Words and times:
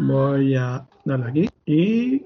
Voy 0.00 0.54
a 0.54 0.86
darle 1.04 1.26
aquí 1.26 1.48
y 1.66 2.22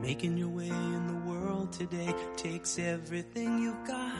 Making 0.00 0.36
your 0.36 0.48
way 0.48 0.68
in 0.68 1.06
the 1.06 1.30
world 1.30 1.70
today 1.72 2.12
takes 2.36 2.80
everything 2.80 3.62
you've 3.62 3.86
got. 3.86 4.12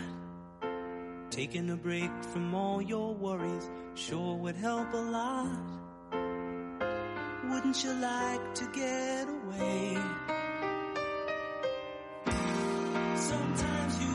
Taking 1.30 1.70
a 1.70 1.76
break 1.76 2.10
from 2.32 2.54
all 2.54 2.80
your 2.80 3.14
worries 3.14 3.68
sure 3.94 4.36
would 4.36 4.54
help 4.54 4.92
a 4.92 4.96
lot. 4.96 5.48
Wouldn't 7.50 7.82
you 7.82 7.94
like 7.94 8.54
to 8.54 8.64
get 8.72 9.26
away? 9.28 9.98
Sometimes 13.16 14.04
you 14.04 14.11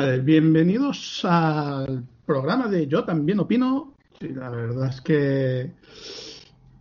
Bienvenidos 0.00 1.26
al 1.26 2.04
programa 2.24 2.68
de 2.68 2.86
Yo 2.86 3.04
también 3.04 3.38
opino. 3.38 3.92
Sí, 4.18 4.28
la 4.28 4.48
verdad 4.48 4.88
es 4.88 5.00
que 5.02 5.72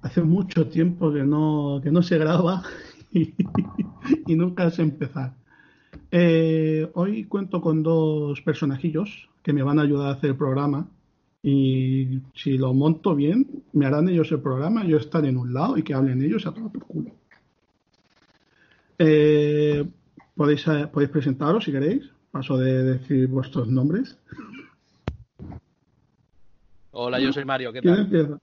hace 0.02 0.22
mucho 0.22 0.68
tiempo 0.68 1.12
que 1.12 1.24
no, 1.24 1.82
que 1.84 1.92
no 1.92 2.02
se 2.02 2.18
graba 2.18 2.64
y, 3.12 3.34
y 4.26 4.36
nunca 4.36 4.72
se 4.72 4.84
empezar. 4.84 5.34
Eh, 6.12 6.90
hoy 6.94 7.26
cuento 7.26 7.60
con 7.60 7.84
dos 7.84 8.40
personajillos 8.42 9.30
que 9.44 9.52
me 9.52 9.64
van 9.64 9.80
a 9.80 9.82
ayudar 9.82 10.08
a 10.08 10.14
hacer 10.14 10.30
el 10.30 10.38
programa 10.38 10.88
y 11.44 12.22
si 12.34 12.58
lo 12.58 12.74
monto 12.74 13.16
bien, 13.16 13.64
me 13.74 13.86
harán 13.86 14.08
ellos 14.08 14.32
el 14.32 14.40
programa, 14.40 14.86
yo 14.86 14.96
estaré 14.96 15.28
en 15.28 15.38
un 15.38 15.54
lado 15.54 15.78
y 15.78 15.84
que 15.84 15.94
hablen 15.94 16.22
ellos 16.22 16.48
a 16.48 16.54
todo 16.54 16.70
por 16.70 16.86
culo. 16.86 17.12
Eh, 18.98 19.86
podéis, 20.36 20.66
eh, 20.68 20.88
podéis 20.88 21.12
presentaros 21.12 21.66
si 21.66 21.74
queréis. 21.74 22.10
Paso 22.32 22.58
de 22.58 22.84
decir 22.84 23.28
vuestros 23.28 23.68
nombres. 23.68 24.18
Hola, 26.92 27.20
yo 27.20 27.32
soy 27.34 27.46
Mario, 27.46 27.72
¿qué 27.74 27.82
¿Quién 27.82 27.96
tal? 27.96 28.04
empieza? 28.04 28.40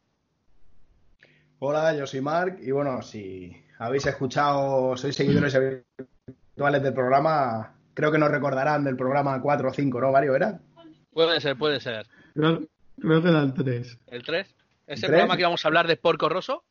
Hola, 1.59 1.97
yo 1.97 2.06
soy 2.06 2.21
Mark 2.21 2.59
y 2.62 2.71
bueno, 2.71 3.00
si 3.03 3.56
habéis 3.78 4.06
escuchado, 4.06 4.97
sois 4.97 5.15
seguidores 5.15 5.55
habituales 5.55 6.83
del 6.83 6.94
programa, 6.94 7.75
creo 7.94 8.10
que 8.12 8.19
nos 8.19 8.31
recordarán 8.31 8.84
del 8.84 8.97
programa 8.97 9.41
4 9.41 9.69
o 9.69 9.72
5, 9.72 10.00
¿no, 10.00 10.12
Mario? 10.12 10.34
¿Era? 10.37 10.60
Puede 11.12 11.41
ser, 11.41 11.56
puede 11.56 11.81
ser. 11.81 12.06
Creo, 12.34 12.62
creo 13.00 13.22
que 13.22 13.28
eran 13.28 13.55
tres. 13.55 13.99
¿El 14.09 14.22
3? 14.22 14.55
¿Es 14.87 15.03
el 15.03 15.09
programa 15.09 15.37
que 15.37 15.44
vamos 15.44 15.65
a 15.65 15.69
hablar 15.69 15.87
de 15.87 15.97
Porco 15.97 16.28
Rosso? 16.28 16.62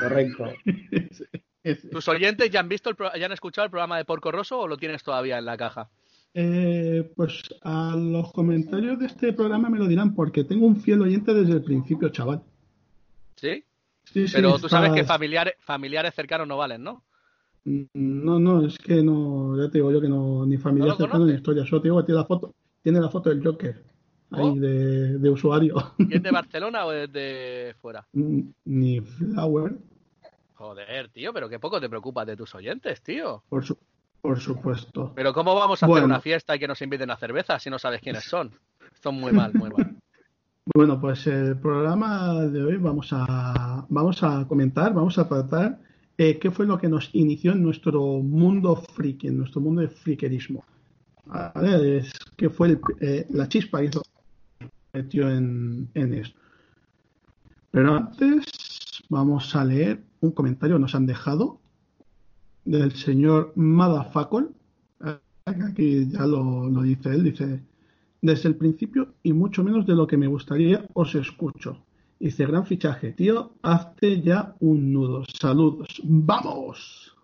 Correcto. 0.00 0.44
Ese, 0.90 1.28
ese. 1.62 1.88
¿Tus 1.88 2.06
oyentes 2.08 2.50
ya 2.50 2.60
han 2.60 2.68
visto, 2.68 2.90
el 2.90 2.96
pro- 2.96 3.14
ya 3.16 3.26
han 3.26 3.32
escuchado 3.32 3.64
el 3.64 3.70
programa 3.70 3.96
de 3.96 4.04
Porco 4.04 4.30
Rosso 4.30 4.58
o 4.60 4.68
lo 4.68 4.76
tienes 4.76 5.02
todavía 5.02 5.38
en 5.38 5.46
la 5.46 5.56
caja? 5.56 5.88
Eh, 6.36 7.12
pues 7.14 7.42
a 7.62 7.94
los 7.96 8.32
comentarios 8.32 8.98
de 8.98 9.06
este 9.06 9.32
programa 9.32 9.70
me 9.70 9.78
lo 9.78 9.86
dirán 9.86 10.14
porque 10.14 10.42
tengo 10.42 10.66
un 10.66 10.76
fiel 10.76 11.00
oyente 11.02 11.32
desde 11.32 11.52
el 11.52 11.62
principio, 11.62 12.08
chaval. 12.08 12.42
¿Sí? 13.36 13.64
Sí, 14.04 14.26
sí, 14.26 14.34
Pero 14.34 14.58
tú 14.58 14.68
sabes 14.68 14.92
que 14.92 15.04
familiares, 15.04 15.54
familiares 15.60 16.14
cercanos 16.14 16.46
no 16.48 16.56
valen, 16.56 16.82
¿no? 16.82 17.04
No, 17.64 18.38
no, 18.38 18.66
es 18.66 18.76
que 18.78 19.02
no, 19.02 19.56
ya 19.56 19.70
te 19.70 19.78
digo 19.78 19.90
yo 19.90 20.00
que 20.00 20.08
no, 20.08 20.44
ni 20.44 20.58
familia 20.58 20.86
¿No 20.86 20.92
lo 20.92 20.96
cercana 20.98 21.24
ni 21.24 21.32
historia. 21.32 21.64
Solo 21.64 21.80
te 21.80 21.88
digo 21.88 21.98
que 22.00 22.06
tiene 22.06 22.20
la 22.20 22.26
foto, 22.26 22.54
tiene 22.82 23.00
la 23.00 23.08
foto 23.08 23.30
del 23.30 23.42
Joker 23.42 23.82
ahí 24.32 24.58
de, 24.58 25.18
de 25.18 25.30
usuario. 25.30 25.76
¿Y 25.98 26.16
es 26.16 26.22
de 26.22 26.30
Barcelona 26.32 26.84
o 26.84 26.92
es 26.92 27.10
de 27.12 27.74
fuera? 27.80 28.06
ni 28.12 29.00
Flower, 29.00 29.78
Joder, 30.54 31.08
tío, 31.08 31.32
pero 31.32 31.48
qué 31.48 31.58
poco 31.58 31.80
te 31.80 31.88
preocupas 31.88 32.26
de 32.26 32.36
tus 32.36 32.54
oyentes, 32.54 33.02
tío. 33.02 33.42
por, 33.48 33.64
su, 33.64 33.76
por 34.24 34.40
supuesto. 34.40 35.12
Pero 35.14 35.34
¿cómo 35.34 35.54
vamos 35.54 35.82
a 35.82 35.86
hacer 35.86 36.02
una 36.02 36.18
fiesta 36.18 36.56
y 36.56 36.58
que 36.58 36.66
nos 36.66 36.80
inviten 36.80 37.10
a 37.10 37.16
cerveza 37.18 37.58
si 37.58 37.68
no 37.68 37.78
sabes 37.78 38.00
quiénes 38.00 38.24
son? 38.24 38.50
Son 39.02 39.14
muy 39.14 39.32
mal, 39.34 39.52
muy 39.54 39.70
mal. 39.70 39.86
Bueno, 40.74 40.98
pues 40.98 41.26
el 41.26 41.58
programa 41.58 42.40
de 42.46 42.64
hoy 42.64 42.78
vamos 42.78 43.10
a, 43.12 43.84
vamos 43.90 44.22
a 44.22 44.46
comentar, 44.48 44.94
vamos 44.94 45.18
a 45.18 45.28
tratar 45.28 45.78
eh, 46.16 46.38
qué 46.38 46.50
fue 46.50 46.64
lo 46.64 46.78
que 46.78 46.88
nos 46.88 47.10
inició 47.14 47.52
en 47.52 47.62
nuestro 47.62 48.00
mundo 48.22 48.74
friki, 48.76 49.26
en 49.28 49.36
nuestro 49.36 49.60
mundo 49.60 49.82
de 49.82 49.88
frikerismo. 49.88 50.64
¿Vale? 51.26 51.98
Es, 51.98 52.12
¿Qué 52.34 52.48
fue 52.48 52.68
el- 52.68 52.80
eh, 53.02 53.26
la 53.28 53.46
chispa 53.46 53.80
que 53.80 53.84
hizo 53.88 54.02
metió 54.94 55.28
en, 55.28 55.90
en 55.92 56.14
esto? 56.14 56.40
Pero 57.70 57.94
antes 57.96 58.46
vamos 59.10 59.54
a 59.54 59.66
leer 59.66 60.02
un 60.20 60.30
comentario 60.32 60.76
que 60.76 60.80
nos 60.80 60.94
han 60.94 61.04
dejado 61.04 61.60
del 62.64 62.92
señor 62.92 63.52
Madafacol. 63.56 64.54
Aquí 65.46 66.08
ya 66.08 66.26
lo, 66.26 66.70
dice 66.82 67.10
él, 67.10 67.24
dice 67.24 67.60
desde 68.22 68.48
el 68.48 68.56
principio 68.56 69.14
y 69.22 69.34
mucho 69.34 69.62
menos 69.62 69.86
de 69.86 69.94
lo 69.94 70.06
que 70.06 70.16
me 70.16 70.26
gustaría 70.26 70.86
os 70.94 71.14
escucho. 71.14 71.84
Dice, 72.18 72.46
gran 72.46 72.64
fichaje, 72.64 73.12
tío, 73.12 73.52
hazte 73.62 74.22
ya 74.22 74.54
un 74.60 74.92
nudo. 74.92 75.24
Saludos. 75.38 76.00
¡Vamos! 76.04 77.14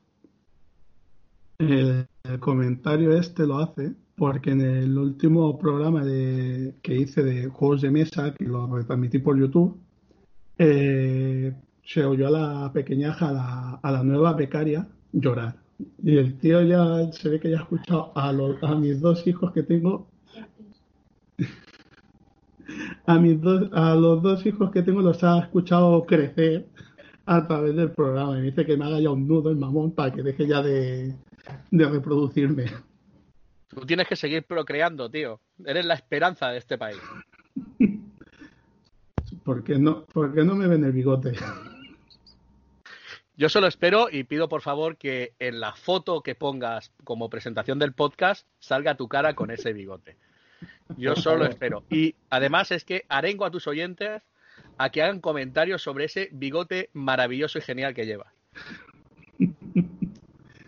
El, 1.59 2.07
el 2.25 2.41
comentario 2.41 3.12
este 3.12 3.47
lo 3.47 3.59
hace 3.59 3.95
porque 4.21 4.51
en 4.51 4.61
el 4.61 4.99
último 4.99 5.59
programa 5.59 6.05
de, 6.05 6.75
que 6.83 6.95
hice 6.95 7.22
de 7.22 7.49
juegos 7.49 7.81
de 7.81 7.91
mesa, 7.91 8.34
que 8.34 8.45
lo 8.45 8.67
retransmití 8.67 9.19
por 9.19 9.39
YouTube, 9.41 9.81
eh, 10.59 11.55
se 11.83 12.05
oyó 12.05 12.27
a 12.27 12.31
la 12.31 12.71
pequeñaja, 12.71 13.31
a 13.31 13.33
la, 13.33 13.71
a 13.83 13.91
la 13.91 14.03
nueva 14.03 14.34
becaria, 14.34 14.87
llorar. 15.12 15.56
Y 16.03 16.19
el 16.19 16.38
tío 16.38 16.62
ya 16.62 17.10
se 17.12 17.28
ve 17.28 17.41
que 17.41 17.50
ya 17.50 17.59
ha 17.59 17.62
escuchado 17.62 18.12
a, 18.15 18.32
los, 18.32 18.62
a 18.62 18.75
mis 18.75 19.00
dos 19.00 19.26
hijos 19.26 19.53
que 19.53 19.62
tengo 19.62 20.09
a 23.06 23.19
mis 23.19 23.41
dos, 23.41 23.69
a 23.72 23.94
los 23.94 24.22
dos 24.22 24.44
hijos 24.47 24.71
que 24.71 24.82
tengo 24.82 25.00
los 25.00 25.22
ha 25.25 25.41
escuchado 25.41 26.04
crecer 26.04 26.66
a 27.26 27.47
través 27.47 27.75
del 27.76 27.91
programa 27.93 28.37
y 28.37 28.41
me 28.41 28.47
dice 28.47 28.66
que 28.66 28.76
me 28.76 28.84
haga 28.84 29.00
ya 29.00 29.10
un 29.10 29.26
nudo 29.26 29.50
el 29.50 29.56
mamón 29.56 29.93
para 29.93 30.12
que 30.12 30.22
deje 30.22 30.47
ya 30.47 30.62
de, 30.62 31.15
de 31.71 31.89
reproducirme. 31.89 32.66
Tú 33.68 33.86
tienes 33.86 34.09
que 34.09 34.16
seguir 34.16 34.45
procreando, 34.45 35.09
tío. 35.09 35.41
Eres 35.65 35.86
la 35.86 35.95
esperanza 35.95 36.48
de 36.48 36.59
este 36.59 36.77
país. 36.77 36.98
¿Por 39.45 39.63
qué 39.63 39.78
no, 39.78 40.04
por 40.06 40.34
qué 40.34 40.45
no 40.45 40.56
me 40.56 40.66
ven 40.66 40.84
el 40.84 40.92
bigote? 40.92 41.33
Yo 43.41 43.48
solo 43.48 43.69
espero 43.69 44.09
y 44.13 44.25
pido 44.25 44.51
por 44.51 44.60
favor 44.60 44.98
que 44.98 45.33
en 45.39 45.60
la 45.60 45.72
foto 45.72 46.22
que 46.22 46.34
pongas 46.34 46.92
como 47.04 47.31
presentación 47.31 47.78
del 47.78 47.95
podcast 47.95 48.47
salga 48.59 48.98
tu 48.98 49.09
cara 49.09 49.33
con 49.34 49.51
ese 49.51 49.72
bigote. 49.72 50.19
Yo 50.98 51.16
solo 51.16 51.47
espero. 51.47 51.83
Y 51.89 52.16
además 52.28 52.71
es 52.71 52.84
que 52.84 53.07
arengo 53.09 53.47
a 53.47 53.51
tus 53.51 53.66
oyentes 53.66 54.21
a 54.77 54.91
que 54.91 55.03
hagan 55.03 55.21
comentarios 55.21 55.81
sobre 55.81 56.04
ese 56.04 56.28
bigote 56.33 56.91
maravilloso 56.92 57.57
y 57.57 57.63
genial 57.63 57.95
que 57.95 58.04
llevas. 58.04 58.31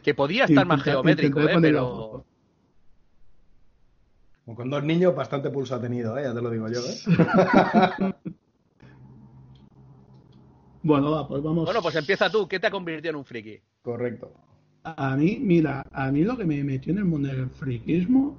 Que 0.02 0.14
podía 0.14 0.46
estar 0.46 0.64
más 0.64 0.82
geométrico, 0.82 1.40
¿eh? 1.42 1.58
pero. 1.60 2.24
Con 4.56 4.70
dos 4.70 4.82
niños 4.82 5.14
bastante 5.14 5.50
pulso 5.50 5.74
ha 5.74 5.80
tenido, 5.82 6.16
¿eh? 6.16 6.22
ya 6.22 6.32
te 6.32 6.40
lo 6.40 6.48
digo 6.48 6.68
yo. 6.70 6.80
¿eh? 6.80 8.14
Bueno, 10.82 11.10
va, 11.12 11.28
pues 11.28 11.42
vamos. 11.42 11.64
Bueno, 11.64 11.80
pues 11.80 11.94
empieza 11.96 12.30
tú. 12.30 12.48
¿Qué 12.48 12.58
te 12.58 12.66
ha 12.66 12.70
convertido 12.70 13.10
en 13.10 13.16
un 13.16 13.24
friki? 13.24 13.60
Correcto. 13.82 14.32
A 14.84 15.16
mí, 15.16 15.38
mira, 15.40 15.86
a 15.92 16.10
mí 16.10 16.24
lo 16.24 16.36
que 16.36 16.44
me 16.44 16.62
metió 16.64 16.92
en 16.92 16.98
el 16.98 17.04
mundo 17.04 17.28
del 17.28 17.48
friquismo 17.50 18.36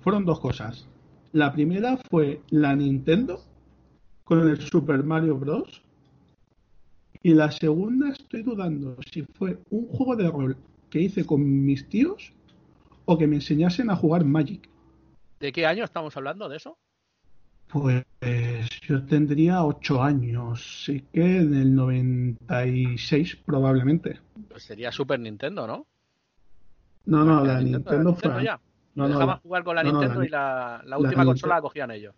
fueron 0.00 0.24
dos 0.24 0.40
cosas. 0.40 0.88
La 1.32 1.52
primera 1.52 1.98
fue 2.10 2.40
la 2.50 2.74
Nintendo 2.74 3.40
con 4.24 4.48
el 4.48 4.60
Super 4.60 5.02
Mario 5.02 5.36
Bros. 5.36 5.82
Y 7.22 7.34
la 7.34 7.50
segunda 7.50 8.08
estoy 8.10 8.42
dudando 8.42 8.96
si 9.12 9.22
fue 9.22 9.58
un 9.70 9.86
juego 9.88 10.16
de 10.16 10.28
rol 10.28 10.56
que 10.90 11.00
hice 11.00 11.24
con 11.24 11.64
mis 11.64 11.88
tíos 11.88 12.32
o 13.04 13.16
que 13.18 13.26
me 13.26 13.36
enseñasen 13.36 13.90
a 13.90 13.96
jugar 13.96 14.24
Magic. 14.24 14.68
¿De 15.38 15.52
qué 15.52 15.66
año 15.66 15.84
estamos 15.84 16.16
hablando 16.16 16.48
de 16.48 16.56
eso? 16.56 16.78
Pues 17.72 18.04
yo 18.86 19.02
tendría 19.06 19.64
ocho 19.64 20.02
años, 20.02 20.82
sí 20.84 21.04
que 21.12 21.38
en 21.38 21.54
el 21.54 21.74
96 21.74 23.36
probablemente. 23.46 24.20
Pues 24.50 24.64
sería 24.64 24.92
Super 24.92 25.18
Nintendo, 25.20 25.66
¿no? 25.66 25.86
No, 27.06 27.24
no, 27.24 27.44
la 27.44 27.54
La 27.54 27.60
Nintendo 27.62 28.14
fue... 28.14 28.44
ya. 28.44 28.60
No, 28.94 29.04
no, 29.04 29.08
Dejabas 29.08 29.36
la- 29.36 29.40
jugar 29.40 29.64
con 29.64 29.76
la 29.76 29.82
no, 29.84 29.92
Nintendo 29.92 30.20
la- 30.20 30.26
y 30.84 30.88
la, 30.88 30.98
última 30.98 31.24
consola 31.24 31.54
la 31.56 31.62
cogían 31.62 31.90
ellos. 31.92 32.14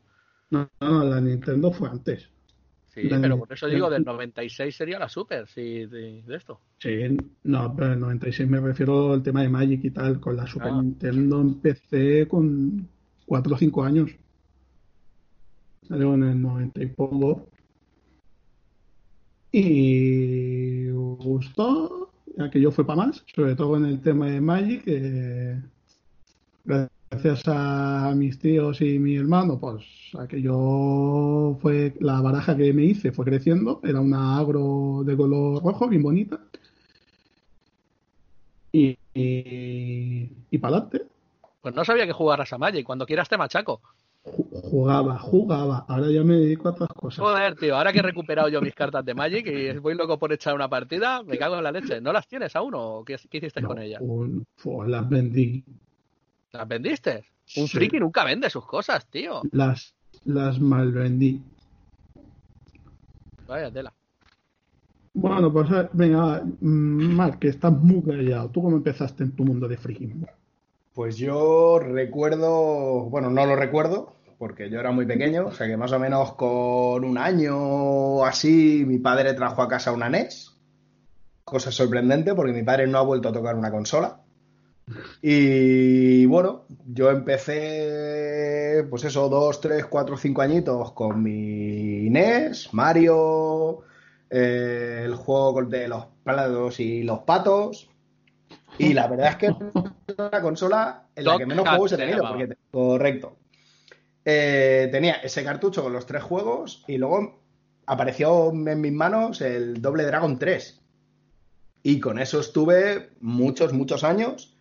No, 0.50 0.68
no, 0.80 1.04
la 1.04 1.20
Nintendo 1.20 1.70
fue 1.70 1.88
antes. 1.88 2.28
Sí, 2.88 3.08
pero 3.08 3.38
por 3.38 3.52
eso 3.52 3.66
digo, 3.66 3.88
Nintendo- 3.88 4.10
del 4.12 4.16
96 4.18 4.76
sería 4.76 4.98
la 4.98 5.08
Super, 5.08 5.46
sí, 5.46 5.86
de, 5.86 6.22
de 6.22 6.36
esto. 6.36 6.60
Sí, 6.78 7.16
no, 7.44 7.74
pero 7.76 7.92
en 7.92 8.00
96 8.00 8.48
me 8.48 8.60
refiero 8.60 9.12
al 9.12 9.22
tema 9.22 9.42
de 9.42 9.48
Magic 9.48 9.84
y 9.84 9.90
tal. 9.90 10.18
Con 10.20 10.36
la 10.36 10.46
Super 10.48 10.68
Ah. 10.72 10.82
Nintendo 10.82 11.40
empecé 11.40 12.26
con 12.28 12.88
4 13.26 13.54
o 13.54 13.58
5 13.58 13.84
años. 13.84 14.10
Salió 15.88 16.14
en 16.14 16.22
el 16.24 16.42
90 16.42 16.82
y 16.82 16.86
poco. 16.86 17.46
Y 19.52 20.90
gustó, 20.90 22.10
aquello 22.38 22.72
fue 22.72 22.84
para 22.84 23.06
más, 23.06 23.24
sobre 23.34 23.54
todo 23.54 23.76
en 23.76 23.86
el 23.86 24.00
tema 24.00 24.26
de 24.26 24.40
Magic. 24.40 24.84
que 24.84 25.58
gracias 26.64 27.42
a 27.46 28.12
mis 28.16 28.38
tíos 28.38 28.80
y 28.80 28.98
mi 28.98 29.16
hermano, 29.16 29.58
pues 29.60 29.84
aquello 30.18 31.56
fue 31.60 31.94
la 32.00 32.20
baraja 32.20 32.56
que 32.56 32.72
me 32.72 32.84
hice, 32.84 33.12
fue 33.12 33.24
creciendo. 33.24 33.80
Era 33.84 34.00
una 34.00 34.38
agro 34.38 35.02
de 35.04 35.16
color 35.16 35.62
rojo, 35.62 35.88
bien 35.88 36.02
bonita. 36.02 36.40
Y, 38.72 38.98
y, 39.14 40.32
y 40.50 40.58
para 40.58 40.78
adelante. 40.78 41.06
Pues 41.62 41.74
no 41.74 41.84
sabía 41.84 42.06
que 42.06 42.12
jugaras 42.12 42.52
a 42.52 42.58
Magic. 42.58 42.84
Cuando 42.84 43.06
quieras 43.06 43.28
te 43.28 43.38
machaco. 43.38 43.80
Ju- 44.24 44.48
Jugaba, 44.70 45.18
jugaba. 45.18 45.84
Ahora 45.88 46.10
ya 46.10 46.22
me 46.24 46.34
dedico 46.36 46.68
a 46.68 46.72
otras 46.72 46.88
cosas. 46.88 47.18
Joder, 47.20 47.54
tío, 47.56 47.76
ahora 47.76 47.92
que 47.92 47.98
he 47.98 48.02
recuperado 48.02 48.48
yo 48.48 48.60
mis 48.62 48.74
cartas 48.74 49.04
de 49.04 49.14
Magic 49.14 49.46
y 49.46 49.76
voy 49.78 49.94
loco 49.94 50.18
por 50.18 50.32
echar 50.32 50.54
una 50.54 50.68
partida, 50.68 51.22
me 51.22 51.36
cago 51.38 51.56
en 51.58 51.64
la 51.64 51.72
leche. 51.72 52.00
¿No 52.00 52.12
las 52.12 52.26
tienes 52.26 52.56
aún 52.56 52.72
o 52.74 53.04
qué, 53.04 53.16
qué 53.30 53.38
hiciste 53.38 53.60
No, 53.60 53.68
con 53.68 53.78
ellas? 53.78 54.00
un- 54.02 54.44
pues 54.62 54.88
las 54.88 55.08
vendí. 55.08 55.62
¿Las 56.52 56.66
vendiste? 56.66 57.24
Un 57.56 57.68
Sí. 57.68 57.76
friki 57.76 57.98
nunca 58.00 58.24
vende 58.24 58.48
sus 58.48 58.64
cosas, 58.66 59.06
tío. 59.10 59.42
Las, 59.52 59.94
las 60.24 60.58
mal 60.58 60.90
vendí. 60.92 61.42
Vaya 63.46 63.70
tela. 63.70 63.92
Bueno, 65.12 65.52
pues 65.52 65.70
eh, 65.70 65.88
venga, 65.92 66.42
mm, 66.42 67.14
Marc, 67.14 67.38
que 67.38 67.48
estás 67.48 67.72
muy 67.72 68.02
callado. 68.02 68.48
¿Tú 68.50 68.62
cómo 68.62 68.76
empezaste 68.76 69.22
en 69.22 69.32
tu 69.36 69.44
mundo 69.44 69.68
de 69.68 69.76
friquismo? 69.76 70.26
Pues 70.94 71.16
yo 71.16 71.80
recuerdo, 71.80 73.10
bueno, 73.10 73.28
no 73.28 73.46
lo 73.46 73.56
recuerdo, 73.56 74.14
porque 74.38 74.70
yo 74.70 74.78
era 74.78 74.92
muy 74.92 75.06
pequeño, 75.06 75.46
o 75.46 75.52
sea 75.52 75.66
que 75.66 75.76
más 75.76 75.90
o 75.90 75.98
menos 75.98 76.34
con 76.34 77.04
un 77.04 77.18
año 77.18 78.24
así, 78.24 78.84
mi 78.86 78.98
padre 78.98 79.34
trajo 79.34 79.60
a 79.60 79.68
casa 79.68 79.90
una 79.90 80.08
NES. 80.08 80.52
Cosa 81.42 81.72
sorprendente, 81.72 82.32
porque 82.34 82.52
mi 82.52 82.62
padre 82.62 82.86
no 82.86 82.98
ha 82.98 83.02
vuelto 83.02 83.28
a 83.28 83.32
tocar 83.32 83.56
una 83.56 83.72
consola. 83.72 84.20
Y 85.20 86.26
bueno, 86.26 86.66
yo 86.86 87.10
empecé, 87.10 88.86
pues 88.88 89.02
eso, 89.02 89.28
dos, 89.28 89.60
tres, 89.60 89.86
cuatro, 89.86 90.16
cinco 90.16 90.42
añitos 90.42 90.92
con 90.92 91.20
mi 91.20 92.08
NES, 92.08 92.72
Mario, 92.72 93.80
eh, 94.30 95.02
el 95.04 95.16
juego 95.16 95.60
de 95.64 95.88
los 95.88 96.06
platos 96.22 96.78
y 96.78 97.02
los 97.02 97.20
patos. 97.20 97.90
Y 98.78 98.92
la 98.92 99.08
verdad 99.08 99.30
es 99.30 99.36
que 99.36 99.54
una 100.18 100.40
consola 100.40 101.06
en 101.14 101.24
la 101.24 101.38
que 101.38 101.46
menos 101.46 101.68
juegos 101.68 101.92
he 101.92 101.96
tenido. 101.96 102.22
Porque, 102.26 102.56
correcto. 102.70 103.36
Eh, 104.24 104.88
tenía 104.90 105.14
ese 105.14 105.44
cartucho 105.44 105.82
con 105.82 105.92
los 105.92 106.06
tres 106.06 106.22
juegos 106.22 106.84
y 106.86 106.96
luego 106.96 107.42
apareció 107.86 108.50
en 108.50 108.80
mis 108.80 108.92
manos 108.92 109.40
el 109.40 109.82
Doble 109.82 110.04
Dragon 110.04 110.38
3. 110.38 110.80
Y 111.82 112.00
con 112.00 112.18
eso 112.18 112.40
estuve 112.40 113.10
muchos, 113.20 113.72
muchos 113.72 114.04
años 114.04 114.54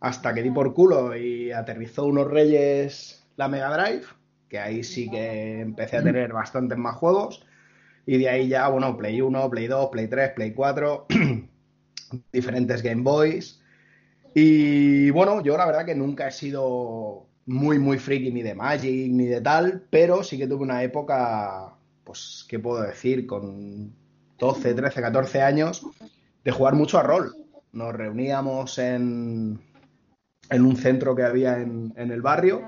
hasta 0.00 0.34
que 0.34 0.42
di 0.42 0.50
por 0.50 0.74
culo 0.74 1.16
y 1.16 1.52
aterrizó 1.52 2.04
unos 2.04 2.28
reyes 2.28 3.24
la 3.36 3.48
Mega 3.48 3.76
Drive, 3.76 4.06
que 4.48 4.58
ahí 4.58 4.82
sí 4.82 5.10
que 5.10 5.60
empecé 5.60 5.98
a 5.98 6.02
tener 6.02 6.32
bastantes 6.32 6.76
más 6.78 6.96
juegos. 6.96 7.44
Y 8.06 8.18
de 8.18 8.28
ahí 8.28 8.48
ya, 8.48 8.68
bueno, 8.68 8.96
Play 8.96 9.20
1, 9.20 9.50
Play 9.50 9.66
2, 9.66 9.90
Play 9.90 10.08
3, 10.08 10.30
Play 10.30 10.52
4, 10.52 11.06
diferentes 12.32 12.82
Game 12.82 13.02
Boys. 13.02 13.60
Y 14.38 15.10
bueno, 15.12 15.42
yo 15.42 15.56
la 15.56 15.64
verdad 15.64 15.86
que 15.86 15.94
nunca 15.94 16.28
he 16.28 16.30
sido 16.30 17.26
muy, 17.46 17.78
muy 17.78 17.98
friki 17.98 18.30
ni 18.30 18.42
de 18.42 18.54
Magic 18.54 19.10
ni 19.10 19.24
de 19.24 19.40
tal, 19.40 19.86
pero 19.88 20.22
sí 20.22 20.36
que 20.36 20.46
tuve 20.46 20.62
una 20.62 20.82
época, 20.82 21.72
pues, 22.04 22.44
¿qué 22.46 22.58
puedo 22.58 22.82
decir? 22.82 23.26
Con 23.26 23.94
12, 24.38 24.74
13, 24.74 25.00
14 25.00 25.40
años 25.40 25.86
de 26.44 26.50
jugar 26.50 26.74
mucho 26.74 26.98
a 26.98 27.02
rol. 27.02 27.32
Nos 27.72 27.94
reuníamos 27.94 28.78
en, 28.78 29.58
en 30.50 30.66
un 30.66 30.76
centro 30.76 31.16
que 31.16 31.22
había 31.22 31.58
en, 31.58 31.94
en 31.96 32.10
el 32.10 32.20
barrio 32.20 32.60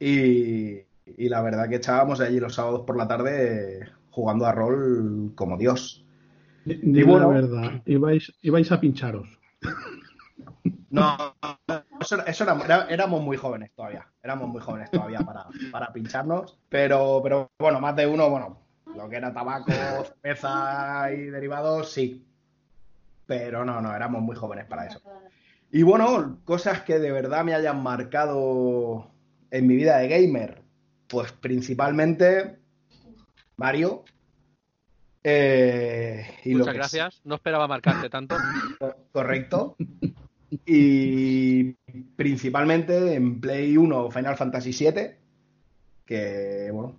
y, 0.00 0.78
y 1.06 1.28
la 1.28 1.40
verdad 1.40 1.68
que 1.68 1.76
echábamos 1.76 2.18
allí 2.20 2.40
los 2.40 2.56
sábados 2.56 2.82
por 2.84 2.96
la 2.96 3.06
tarde 3.06 3.88
jugando 4.10 4.44
a 4.44 4.50
rol 4.50 5.30
como 5.36 5.56
Dios. 5.56 6.04
Di- 6.64 6.80
Dime 6.82 7.04
bueno. 7.04 7.28
la 7.28 7.34
verdad, 7.40 7.82
ibais, 7.86 8.32
ibais 8.42 8.72
a 8.72 8.80
pincharos. 8.80 9.35
No, 10.90 11.16
eso, 12.00 12.24
eso 12.26 12.44
era- 12.64 12.86
éramos 12.88 13.20
muy 13.22 13.36
jóvenes 13.36 13.72
todavía. 13.74 14.06
Éramos 14.22 14.48
muy 14.48 14.60
jóvenes 14.60 14.90
todavía 14.90 15.20
para, 15.20 15.46
para 15.72 15.92
pincharnos. 15.92 16.58
Pero, 16.68 17.20
pero 17.22 17.50
bueno, 17.58 17.80
más 17.80 17.96
de 17.96 18.06
uno, 18.06 18.30
bueno, 18.30 18.62
lo 18.94 19.08
que 19.08 19.16
era 19.16 19.32
tabaco, 19.32 19.72
cerveza 20.22 21.12
y 21.12 21.24
derivados, 21.26 21.90
sí. 21.92 22.24
Pero 23.26 23.64
no, 23.64 23.80
no, 23.80 23.94
éramos 23.94 24.22
muy 24.22 24.36
jóvenes 24.36 24.66
para 24.66 24.86
eso. 24.86 25.00
Y 25.72 25.82
bueno, 25.82 26.38
cosas 26.44 26.82
que 26.82 26.98
de 27.00 27.10
verdad 27.10 27.44
me 27.44 27.54
hayan 27.54 27.82
marcado 27.82 29.10
en 29.50 29.66
mi 29.66 29.74
vida 29.74 29.98
de 29.98 30.08
gamer. 30.08 30.62
Pues 31.08 31.32
principalmente 31.32 32.58
Mario. 33.56 34.04
Eh, 35.24 36.24
y 36.44 36.52
lo 36.52 36.58
Muchas 36.58 36.72
que 36.72 36.78
gracias. 36.78 37.20
No 37.24 37.34
esperaba 37.34 37.66
marcarte 37.66 38.08
tanto. 38.08 38.36
Correcto. 39.12 39.76
Y 40.50 41.72
principalmente 42.16 43.14
en 43.14 43.40
Play 43.40 43.76
1 43.76 44.10
Final 44.10 44.36
Fantasy 44.36 44.70
VII, 44.72 45.10
que 46.04 46.70
bueno, 46.72 46.96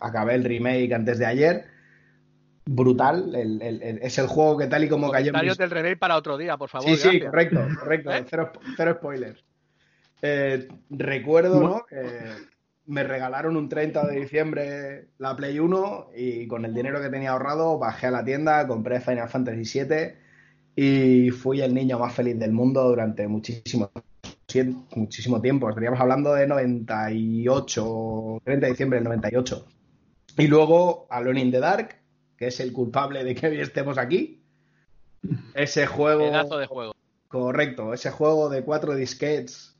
acabé 0.00 0.34
el 0.34 0.44
remake 0.44 0.92
antes 0.92 1.18
de 1.18 1.26
ayer. 1.26 1.64
Brutal, 2.66 3.34
el- 3.34 3.60
el- 3.60 3.82
el- 3.82 3.98
es 3.98 4.16
el 4.18 4.26
juego 4.26 4.56
que 4.56 4.66
tal 4.68 4.84
y 4.84 4.88
como 4.88 5.10
cayó 5.10 5.32
mis- 5.32 5.58
del 5.58 5.70
remake 5.70 5.98
para 5.98 6.16
otro 6.16 6.38
día, 6.38 6.56
por 6.56 6.70
favor. 6.70 6.88
Sí, 6.88 6.96
sí, 6.96 7.18
gracias. 7.20 7.30
correcto, 7.30 7.60
correcto, 7.80 8.10
¿Eh? 8.12 8.24
cero, 8.30 8.52
cero 8.76 8.94
spoilers. 8.98 9.44
Eh, 10.22 10.68
recuerdo, 10.88 11.60
¿no? 11.62 11.84
Que 11.86 12.00
me 12.86 13.02
regalaron 13.02 13.56
un 13.58 13.68
30 13.68 14.06
de 14.06 14.20
diciembre 14.20 15.08
la 15.18 15.36
Play 15.36 15.58
1 15.58 16.08
y 16.16 16.46
con 16.46 16.64
el 16.64 16.72
dinero 16.72 17.02
que 17.02 17.10
tenía 17.10 17.32
ahorrado 17.32 17.78
bajé 17.78 18.06
a 18.06 18.10
la 18.10 18.24
tienda, 18.24 18.66
compré 18.66 19.00
Final 19.00 19.28
Fantasy 19.28 19.80
VII 19.80 20.14
y 20.76 21.30
fui 21.30 21.60
el 21.60 21.74
niño 21.74 21.98
más 21.98 22.14
feliz 22.14 22.38
del 22.38 22.52
mundo 22.52 22.82
durante 22.82 23.28
muchísimo, 23.28 23.90
muchísimo 24.96 25.40
tiempo. 25.40 25.68
Estaríamos 25.68 26.00
hablando 26.00 26.34
de 26.34 26.46
98, 26.46 28.42
30 28.44 28.66
de 28.66 28.72
diciembre 28.72 28.98
del 28.98 29.04
98. 29.04 29.66
Y 30.38 30.46
luego 30.48 31.06
Alone 31.10 31.40
in 31.40 31.50
the 31.52 31.60
Dark, 31.60 31.96
que 32.36 32.48
es 32.48 32.58
el 32.60 32.72
culpable 32.72 33.22
de 33.22 33.34
que 33.34 33.46
hoy 33.46 33.60
estemos 33.60 33.98
aquí. 33.98 34.42
Ese 35.54 35.86
juego... 35.86 36.24
Pedazo 36.24 36.58
de 36.58 36.66
juego. 36.66 36.94
Correcto, 37.28 37.94
ese 37.94 38.10
juego 38.10 38.48
de 38.48 38.62
cuatro 38.62 38.94
disquets 38.94 39.76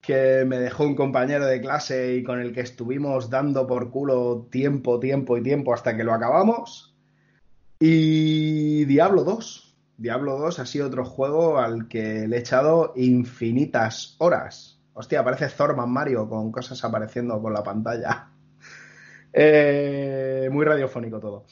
que 0.00 0.44
me 0.46 0.58
dejó 0.58 0.84
un 0.84 0.94
compañero 0.94 1.46
de 1.46 1.60
clase 1.60 2.16
y 2.16 2.22
con 2.22 2.40
el 2.40 2.52
que 2.52 2.62
estuvimos 2.62 3.30
dando 3.30 3.66
por 3.66 3.90
culo 3.90 4.48
tiempo, 4.50 4.98
tiempo 4.98 5.36
y 5.36 5.42
tiempo 5.42 5.74
hasta 5.74 5.96
que 5.96 6.04
lo 6.04 6.14
acabamos. 6.14 6.94
Y 7.78 8.84
Diablo 8.86 9.24
2. 9.24 9.69
Diablo 10.00 10.38
2 10.38 10.58
ha 10.60 10.64
sido 10.64 10.86
otro 10.86 11.04
juego 11.04 11.58
al 11.58 11.86
que 11.86 12.26
le 12.26 12.36
he 12.36 12.40
echado 12.40 12.94
infinitas 12.96 14.16
horas. 14.16 14.80
Hostia, 14.94 15.22
parece 15.22 15.46
Thorman 15.48 15.90
Mario 15.90 16.26
con 16.26 16.50
cosas 16.50 16.82
apareciendo 16.82 17.40
por 17.40 17.52
la 17.52 17.62
pantalla. 17.62 18.28
Eh, 19.32 20.48
muy 20.50 20.64
radiofónico 20.64 21.20
todo. 21.20 21.44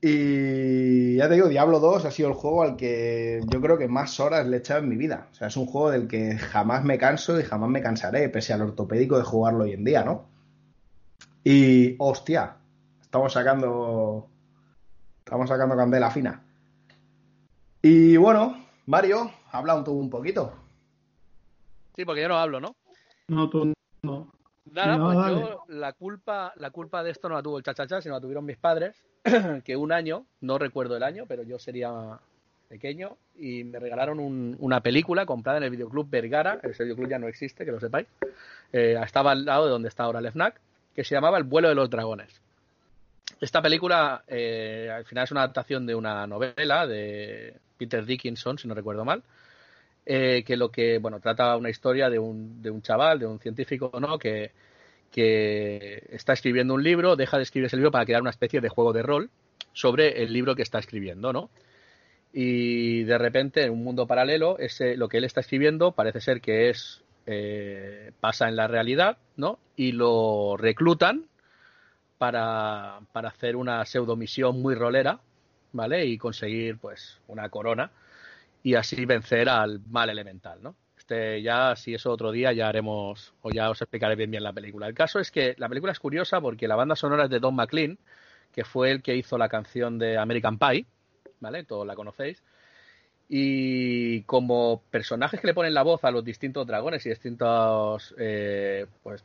Y 0.00 1.16
ya 1.16 1.28
te 1.28 1.34
digo, 1.34 1.48
Diablo 1.48 1.80
2 1.80 2.04
ha 2.04 2.12
sido 2.12 2.28
el 2.28 2.36
juego 2.36 2.62
al 2.62 2.76
que 2.76 3.40
yo 3.48 3.60
creo 3.60 3.76
que 3.76 3.88
más 3.88 4.20
horas 4.20 4.46
le 4.46 4.58
he 4.58 4.60
echado 4.60 4.78
en 4.84 4.88
mi 4.88 4.94
vida. 4.94 5.26
O 5.32 5.34
sea, 5.34 5.48
es 5.48 5.56
un 5.56 5.66
juego 5.66 5.90
del 5.90 6.06
que 6.06 6.38
jamás 6.38 6.84
me 6.84 6.96
canso 6.96 7.40
y 7.40 7.42
jamás 7.42 7.70
me 7.70 7.82
cansaré, 7.82 8.28
pese 8.28 8.52
al 8.52 8.62
ortopédico 8.62 9.18
de 9.18 9.24
jugarlo 9.24 9.64
hoy 9.64 9.72
en 9.72 9.82
día, 9.82 10.04
¿no? 10.04 10.28
Y, 11.42 11.96
hostia, 11.98 12.58
estamos 13.00 13.32
sacando. 13.32 14.28
Estamos 15.24 15.48
sacando 15.48 15.76
candela 15.76 16.12
fina. 16.12 16.47
Y 17.82 18.16
bueno, 18.16 18.64
Mario, 18.86 19.30
habla 19.52 19.82
tú 19.84 19.92
un 19.92 20.10
poquito. 20.10 20.52
Sí, 21.96 22.04
porque 22.04 22.22
yo 22.22 22.28
no 22.28 22.38
hablo, 22.38 22.60
¿no? 22.60 22.74
No, 23.28 23.48
tú 23.48 23.72
no. 24.02 24.32
Nada, 24.72 24.96
No, 24.96 25.04
pues 25.06 25.18
dale. 25.18 25.40
yo 25.40 25.64
la 25.68 25.92
culpa, 25.92 26.52
la 26.56 26.70
culpa 26.70 27.02
de 27.02 27.10
esto 27.10 27.28
no 27.28 27.34
la 27.36 27.42
tuvo 27.42 27.58
el 27.58 27.64
chachachá, 27.64 28.00
sino 28.02 28.14
la 28.14 28.20
tuvieron 28.20 28.44
mis 28.44 28.56
padres, 28.58 28.96
que 29.64 29.76
un 29.76 29.92
año, 29.92 30.26
no 30.40 30.58
recuerdo 30.58 30.96
el 30.96 31.02
año, 31.02 31.24
pero 31.26 31.42
yo 31.42 31.58
sería 31.58 32.18
pequeño, 32.68 33.16
y 33.38 33.64
me 33.64 33.78
regalaron 33.78 34.20
un- 34.20 34.54
una 34.58 34.80
película 34.82 35.24
comprada 35.24 35.56
en 35.58 35.64
el 35.64 35.70
videoclub 35.70 36.08
Vergara, 36.10 36.60
ese 36.62 36.84
videoclub 36.84 37.08
ya 37.08 37.18
no 37.18 37.26
existe, 37.28 37.64
que 37.64 37.72
lo 37.72 37.80
sepáis, 37.80 38.06
Eh, 38.70 39.00
estaba 39.02 39.30
al 39.32 39.46
lado 39.46 39.64
de 39.64 39.70
donde 39.70 39.88
está 39.88 40.02
ahora 40.04 40.18
el 40.18 40.26
FNAC, 40.26 40.60
que 40.94 41.02
se 41.02 41.14
llamaba 41.14 41.38
El 41.38 41.44
vuelo 41.44 41.70
de 41.70 41.74
los 41.74 41.88
dragones. 41.88 42.38
Esta 43.40 43.62
película, 43.62 44.22
eh, 44.26 44.90
al 44.94 45.06
final 45.06 45.24
es 45.24 45.30
una 45.30 45.40
adaptación 45.40 45.86
de 45.86 45.94
una 45.94 46.26
novela 46.26 46.86
de 46.86 47.54
Peter 47.78 48.04
Dickinson, 48.04 48.58
si 48.58 48.68
no 48.68 48.74
recuerdo 48.74 49.04
mal, 49.04 49.22
eh, 50.04 50.42
que 50.46 50.56
lo 50.56 50.70
que, 50.70 50.98
bueno, 50.98 51.20
trata 51.20 51.56
una 51.56 51.70
historia 51.70 52.10
de 52.10 52.18
un, 52.18 52.62
de 52.62 52.70
un 52.70 52.82
chaval, 52.82 53.18
de 53.18 53.26
un 53.26 53.38
científico, 53.38 53.90
¿no? 54.00 54.18
Que, 54.18 54.52
que 55.10 56.02
está 56.10 56.32
escribiendo 56.32 56.74
un 56.74 56.82
libro, 56.82 57.16
deja 57.16 57.36
de 57.36 57.42
escribir 57.44 57.66
ese 57.66 57.76
libro 57.76 57.90
para 57.90 58.04
crear 58.04 58.20
una 58.20 58.30
especie 58.30 58.60
de 58.60 58.68
juego 58.68 58.92
de 58.92 59.02
rol 59.02 59.30
sobre 59.72 60.22
el 60.22 60.32
libro 60.32 60.54
que 60.54 60.62
está 60.62 60.78
escribiendo, 60.78 61.32
¿no? 61.32 61.50
Y 62.32 63.04
de 63.04 63.18
repente, 63.18 63.64
en 63.64 63.70
un 63.70 63.84
mundo 63.84 64.06
paralelo, 64.06 64.58
ese, 64.58 64.96
lo 64.96 65.08
que 65.08 65.18
él 65.18 65.24
está 65.24 65.40
escribiendo 65.40 65.92
parece 65.92 66.20
ser 66.20 66.40
que 66.40 66.70
es 66.70 67.02
eh, 67.26 68.12
pasa 68.20 68.48
en 68.48 68.56
la 68.56 68.68
realidad, 68.68 69.18
¿no? 69.36 69.58
Y 69.76 69.92
lo 69.92 70.56
reclutan 70.56 71.26
para, 72.16 73.00
para 73.12 73.28
hacer 73.28 73.56
una 73.56 73.84
pseudomisión 73.84 74.60
muy 74.60 74.74
rolera, 74.74 75.20
¿vale? 75.72 76.06
Y 76.06 76.18
conseguir, 76.18 76.78
pues, 76.78 77.20
una 77.28 77.48
corona 77.48 77.90
y 78.62 78.74
así 78.74 79.04
vencer 79.04 79.48
al 79.48 79.80
mal 79.88 80.10
elemental, 80.10 80.62
¿no? 80.62 80.76
Este 80.96 81.42
ya, 81.42 81.76
si 81.76 81.94
eso 81.94 82.10
otro 82.12 82.32
día, 82.32 82.52
ya 82.52 82.68
haremos, 82.68 83.34
o 83.42 83.50
ya 83.50 83.70
os 83.70 83.80
explicaré 83.80 84.16
bien 84.16 84.30
bien 84.30 84.42
la 84.42 84.52
película. 84.52 84.88
El 84.88 84.94
caso 84.94 85.20
es 85.20 85.30
que 85.30 85.54
la 85.58 85.68
película 85.68 85.92
es 85.92 86.00
curiosa 86.00 86.40
porque 86.40 86.68
la 86.68 86.76
banda 86.76 86.96
sonora 86.96 87.24
es 87.24 87.30
de 87.30 87.40
Don 87.40 87.54
McLean, 87.54 87.98
que 88.52 88.64
fue 88.64 88.90
el 88.90 89.02
que 89.02 89.16
hizo 89.16 89.38
la 89.38 89.48
canción 89.48 89.98
de 89.98 90.18
American 90.18 90.58
Pie, 90.58 90.86
¿vale? 91.40 91.64
Todos 91.64 91.86
la 91.86 91.94
conocéis. 91.94 92.42
Y 93.28 94.22
como 94.22 94.82
personajes 94.90 95.40
que 95.40 95.46
le 95.46 95.54
ponen 95.54 95.74
la 95.74 95.82
voz 95.82 96.04
a 96.04 96.10
los 96.10 96.24
distintos 96.24 96.66
dragones 96.66 97.04
y 97.06 97.10
distintos 97.10 98.14
eh, 98.18 98.86
pues 99.02 99.22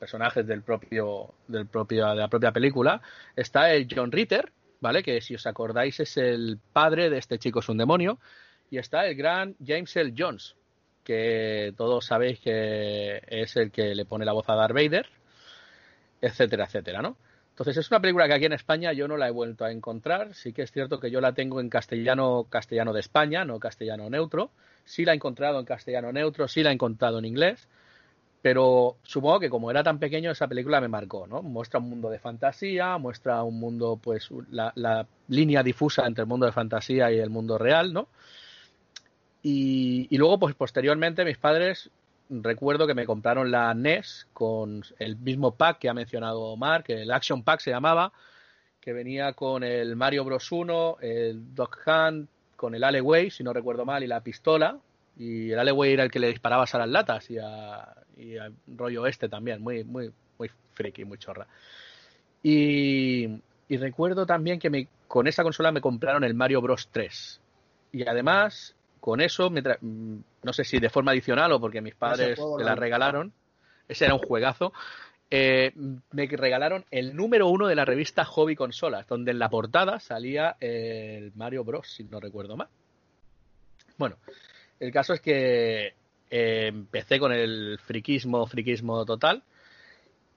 personajes 0.00 0.46
del 0.46 0.62
propio, 0.62 1.34
del 1.46 1.66
propio, 1.66 2.08
de 2.08 2.16
la 2.16 2.28
propia 2.28 2.50
película, 2.50 3.02
está 3.36 3.72
el 3.72 3.86
John 3.94 4.10
Ritter, 4.10 4.50
¿vale? 4.80 5.02
Que 5.02 5.20
si 5.20 5.34
os 5.34 5.46
acordáis 5.46 6.00
es 6.00 6.16
el 6.16 6.58
padre 6.72 7.10
de 7.10 7.18
este 7.18 7.38
chico 7.38 7.60
es 7.60 7.68
un 7.68 7.76
demonio. 7.76 8.18
Y 8.70 8.78
está 8.78 9.06
el 9.06 9.14
gran 9.14 9.56
James 9.64 9.94
L. 9.96 10.14
Jones, 10.16 10.56
que 11.04 11.74
todos 11.76 12.06
sabéis 12.06 12.40
que 12.40 13.20
es 13.26 13.56
el 13.56 13.70
que 13.70 13.94
le 13.94 14.06
pone 14.06 14.24
la 14.24 14.32
voz 14.32 14.48
a 14.48 14.54
Darth 14.54 14.74
Vader, 14.74 15.06
etcétera, 16.20 16.64
etcétera, 16.64 17.02
¿no? 17.02 17.16
Entonces 17.50 17.76
es 17.76 17.90
una 17.90 18.00
película 18.00 18.26
que 18.26 18.34
aquí 18.34 18.46
en 18.46 18.54
España 18.54 18.94
yo 18.94 19.06
no 19.06 19.18
la 19.18 19.28
he 19.28 19.30
vuelto 19.30 19.66
a 19.66 19.70
encontrar. 19.70 20.34
Sí 20.34 20.54
que 20.54 20.62
es 20.62 20.72
cierto 20.72 20.98
que 20.98 21.10
yo 21.10 21.20
la 21.20 21.34
tengo 21.34 21.60
en 21.60 21.68
castellano, 21.68 22.46
castellano 22.48 22.94
de 22.94 23.00
España, 23.00 23.44
no 23.44 23.60
castellano 23.60 24.08
neutro. 24.08 24.50
Sí 24.84 25.04
la 25.04 25.12
he 25.12 25.16
encontrado 25.16 25.58
en 25.58 25.66
castellano 25.66 26.10
neutro, 26.10 26.48
sí 26.48 26.62
la 26.62 26.70
he 26.70 26.72
encontrado 26.72 27.18
en 27.18 27.26
inglés. 27.26 27.68
Pero 28.42 28.96
supongo 29.02 29.40
que 29.40 29.50
como 29.50 29.70
era 29.70 29.82
tan 29.82 29.98
pequeño, 29.98 30.30
esa 30.30 30.48
película 30.48 30.80
me 30.80 30.88
marcó, 30.88 31.26
¿no? 31.26 31.42
Muestra 31.42 31.78
un 31.78 31.90
mundo 31.90 32.08
de 32.08 32.18
fantasía, 32.18 32.96
muestra 32.96 33.42
un 33.42 33.60
mundo, 33.60 33.98
pues, 34.02 34.30
la, 34.50 34.72
la 34.76 35.06
línea 35.28 35.62
difusa 35.62 36.06
entre 36.06 36.22
el 36.22 36.28
mundo 36.28 36.46
de 36.46 36.52
fantasía 36.52 37.12
y 37.12 37.18
el 37.18 37.28
mundo 37.28 37.58
real, 37.58 37.92
¿no? 37.92 38.08
Y, 39.42 40.06
y 40.10 40.16
luego, 40.18 40.38
pues 40.38 40.54
posteriormente, 40.54 41.24
mis 41.24 41.38
padres 41.38 41.90
recuerdo 42.30 42.86
que 42.86 42.94
me 42.94 43.06
compraron 43.06 43.50
la 43.50 43.74
NES 43.74 44.28
con 44.32 44.82
el 44.98 45.16
mismo 45.16 45.56
pack 45.56 45.78
que 45.78 45.88
ha 45.88 45.94
mencionado 45.94 46.40
Omar, 46.40 46.84
que 46.84 47.02
el 47.02 47.10
Action 47.10 47.42
Pack 47.42 47.60
se 47.60 47.70
llamaba, 47.70 48.12
que 48.80 48.92
venía 48.92 49.32
con 49.32 49.64
el 49.64 49.96
Mario 49.96 50.24
Bros 50.24 50.50
1, 50.50 50.98
el 51.00 51.54
Dog 51.54 51.76
Hunt, 51.86 52.30
con 52.56 52.74
el 52.74 52.84
Alleyway, 52.84 53.30
si 53.30 53.42
no 53.42 53.52
recuerdo 53.52 53.84
mal, 53.84 54.04
y 54.04 54.06
la 54.06 54.22
pistola. 54.22 54.78
Y 55.20 55.52
el 55.52 55.58
Alleyway 55.58 55.92
era 55.92 56.02
el 56.02 56.10
que 56.10 56.18
le 56.18 56.28
disparabas 56.28 56.74
a 56.74 56.78
las 56.78 56.88
latas 56.88 57.30
y 57.30 57.36
a, 57.36 57.94
y 58.16 58.38
al 58.38 58.54
rollo 58.66 59.06
este 59.06 59.28
también, 59.28 59.60
muy, 59.60 59.84
muy, 59.84 60.10
muy 60.38 60.50
friki, 60.72 61.04
muy 61.04 61.18
chorra. 61.18 61.46
Y, 62.42 63.26
y 63.68 63.76
recuerdo 63.76 64.24
también 64.24 64.58
que 64.58 64.70
me, 64.70 64.88
con 65.06 65.26
esa 65.26 65.42
consola 65.42 65.72
me 65.72 65.82
compraron 65.82 66.24
el 66.24 66.32
Mario 66.32 66.62
Bros 66.62 66.88
3. 66.90 67.38
Y 67.92 68.08
además, 68.08 68.74
con 68.98 69.20
eso, 69.20 69.50
me 69.50 69.60
mm, 69.60 70.22
no 70.42 70.52
sé 70.54 70.64
si 70.64 70.78
de 70.78 70.88
forma 70.88 71.10
adicional 71.10 71.52
o 71.52 71.60
porque 71.60 71.82
mis 71.82 71.94
padres 71.94 72.38
juego 72.38 72.56
me 72.56 72.62
no 72.62 72.70
la 72.70 72.74
regalaron, 72.74 73.30
ese 73.88 74.06
era 74.06 74.14
un 74.14 74.20
juegazo, 74.20 74.72
eh, 75.30 75.72
me 76.12 76.28
regalaron 76.28 76.86
el 76.90 77.14
número 77.14 77.46
uno 77.48 77.66
de 77.66 77.74
la 77.74 77.84
revista 77.84 78.24
Hobby 78.24 78.56
Consolas, 78.56 79.06
donde 79.06 79.32
en 79.32 79.38
la 79.38 79.50
portada 79.50 80.00
salía 80.00 80.56
el 80.60 81.30
Mario 81.34 81.62
Bros, 81.62 81.90
si 81.90 82.04
no 82.04 82.20
recuerdo 82.20 82.56
mal. 82.56 82.68
Bueno, 83.98 84.16
el 84.80 84.92
caso 84.92 85.12
es 85.12 85.20
que 85.20 85.94
eh, 86.30 86.66
empecé 86.66 87.18
con 87.18 87.32
el 87.32 87.78
friquismo, 87.78 88.46
friquismo 88.46 89.04
total. 89.04 89.42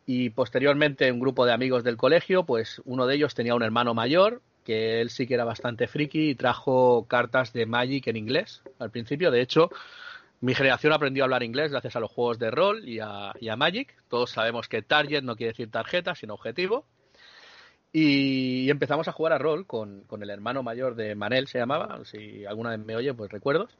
Y 0.05 0.31
posteriormente 0.31 1.11
un 1.11 1.21
grupo 1.21 1.45
de 1.45 1.53
amigos 1.53 1.83
del 1.83 1.95
colegio, 1.95 2.45
pues 2.45 2.81
uno 2.83 3.07
de 3.07 3.15
ellos 3.15 3.35
tenía 3.35 3.55
un 3.55 3.63
hermano 3.63 3.93
mayor, 3.93 4.41
que 4.65 4.99
él 5.01 5.09
sí 5.09 5.25
que 5.25 5.35
era 5.35 5.45
bastante 5.45 5.87
friki 5.87 6.31
y 6.31 6.35
trajo 6.35 7.05
cartas 7.07 7.53
de 7.53 7.65
Magic 7.65 8.07
en 8.07 8.17
inglés 8.17 8.61
al 8.79 8.91
principio. 8.91 9.31
De 9.31 9.41
hecho, 9.41 9.69
mi 10.41 10.55
generación 10.55 10.91
aprendió 10.91 11.23
a 11.23 11.25
hablar 11.25 11.43
inglés 11.43 11.71
gracias 11.71 11.95
a 11.95 12.01
los 12.01 12.11
juegos 12.11 12.37
de 12.37 12.51
rol 12.51 12.87
y 12.87 12.99
a, 12.99 13.33
Magic. 13.55 13.95
Todos 14.09 14.31
sabemos 14.31 14.67
que 14.67 14.81
target 14.81 15.23
no 15.23 15.37
quiere 15.37 15.53
decir 15.53 15.71
tarjeta, 15.71 16.15
sino 16.15 16.33
objetivo. 16.33 16.85
Y, 17.93 18.65
y 18.65 18.69
empezamos 18.69 19.07
a 19.07 19.13
jugar 19.13 19.31
a 19.33 19.37
rol 19.37 19.65
con, 19.67 20.01
con 20.01 20.21
el 20.21 20.31
hermano 20.31 20.63
mayor 20.63 20.95
de 20.95 21.15
Manel, 21.15 21.47
se 21.47 21.59
llamaba. 21.59 22.03
Si 22.03 22.43
alguna 22.45 22.71
vez 22.71 22.79
me 22.79 22.95
oye, 22.97 23.13
pues 23.13 23.31
recuerdos. 23.31 23.77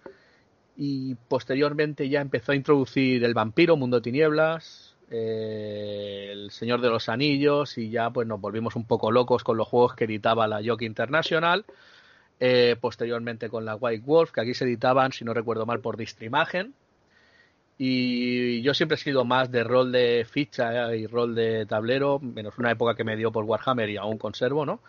Y 0.76 1.16
posteriormente 1.16 2.10
ya 2.10 2.22
empezó 2.22 2.52
a 2.52 2.56
introducir 2.56 3.24
el 3.24 3.34
vampiro, 3.34 3.78
Mundo 3.78 3.98
de 3.98 4.04
Tinieblas, 4.04 4.96
eh, 5.12 6.30
el 6.32 6.52
Señor 6.52 6.82
de 6.82 6.90
los 6.90 7.10
Anillos 7.10 7.78
y 7.78 7.92
ya 7.92 8.10
pues 8.10 8.28
nos 8.28 8.42
volvimos 8.42 8.76
un 8.76 8.86
poco 8.86 9.12
locos 9.12 9.44
con 9.44 9.58
los 9.58 9.68
juegos 9.68 9.96
que 9.96 10.06
editaba 10.06 10.48
la 10.48 10.62
Yoke 10.62 10.86
International. 10.86 11.66
Eh, 12.40 12.76
posteriormente 12.82 13.48
con 13.48 13.64
la 13.64 13.76
White 13.76 14.04
Wolf, 14.06 14.32
que 14.32 14.42
aquí 14.42 14.54
se 14.54 14.66
editaban, 14.66 15.12
si 15.14 15.24
no 15.24 15.34
recuerdo 15.34 15.66
mal, 15.66 15.80
por 15.80 15.98
Distrimagen. 15.98 16.74
Y 17.78 18.62
yo 18.62 18.74
siempre 18.74 18.96
he 18.96 19.00
sido 19.00 19.24
más 19.24 19.52
de 19.52 19.64
rol 19.64 19.92
de 19.92 20.26
ficha 20.30 20.92
eh, 20.92 20.98
y 21.00 21.08
rol 21.08 21.36
de 21.36 21.66
tablero, 21.66 22.20
menos 22.20 22.58
una 22.58 22.72
época 22.72 22.96
que 22.96 23.04
me 23.04 23.16
dio 23.16 23.32
por 23.32 23.46
Warhammer 23.46 23.90
y 23.90 23.98
aún 23.98 24.18
conservo, 24.18 24.66
¿no? 24.66 24.82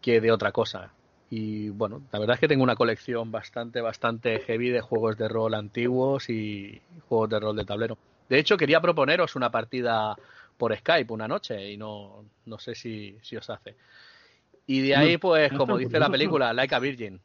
Que 0.00 0.20
de 0.20 0.32
otra 0.32 0.52
cosa. 0.52 0.92
Y 1.28 1.70
bueno, 1.70 2.02
la 2.12 2.18
verdad 2.18 2.34
es 2.34 2.40
que 2.40 2.48
tengo 2.48 2.62
una 2.62 2.76
colección 2.76 3.32
bastante, 3.32 3.80
bastante 3.80 4.38
heavy 4.40 4.70
de 4.70 4.80
juegos 4.80 5.18
de 5.18 5.28
rol 5.28 5.54
antiguos 5.54 6.30
y 6.30 6.80
juegos 7.08 7.30
de 7.30 7.40
rol 7.40 7.56
de 7.56 7.64
tablero. 7.64 7.98
De 8.28 8.38
hecho, 8.38 8.56
quería 8.56 8.80
proponeros 8.80 9.34
una 9.34 9.50
partida 9.50 10.16
por 10.56 10.76
Skype 10.76 11.12
una 11.12 11.28
noche 11.28 11.72
y 11.72 11.76
no, 11.76 12.24
no 12.46 12.58
sé 12.58 12.74
si, 12.74 13.16
si 13.22 13.36
os 13.36 13.50
hace. 13.50 13.74
Y 14.66 14.80
de 14.82 14.96
ahí, 14.96 15.16
pues, 15.16 15.52
como 15.52 15.76
dice 15.76 15.98
la 15.98 16.10
película, 16.10 16.52
Like 16.52 16.74
a 16.74 16.78
Virgin. 16.78 17.20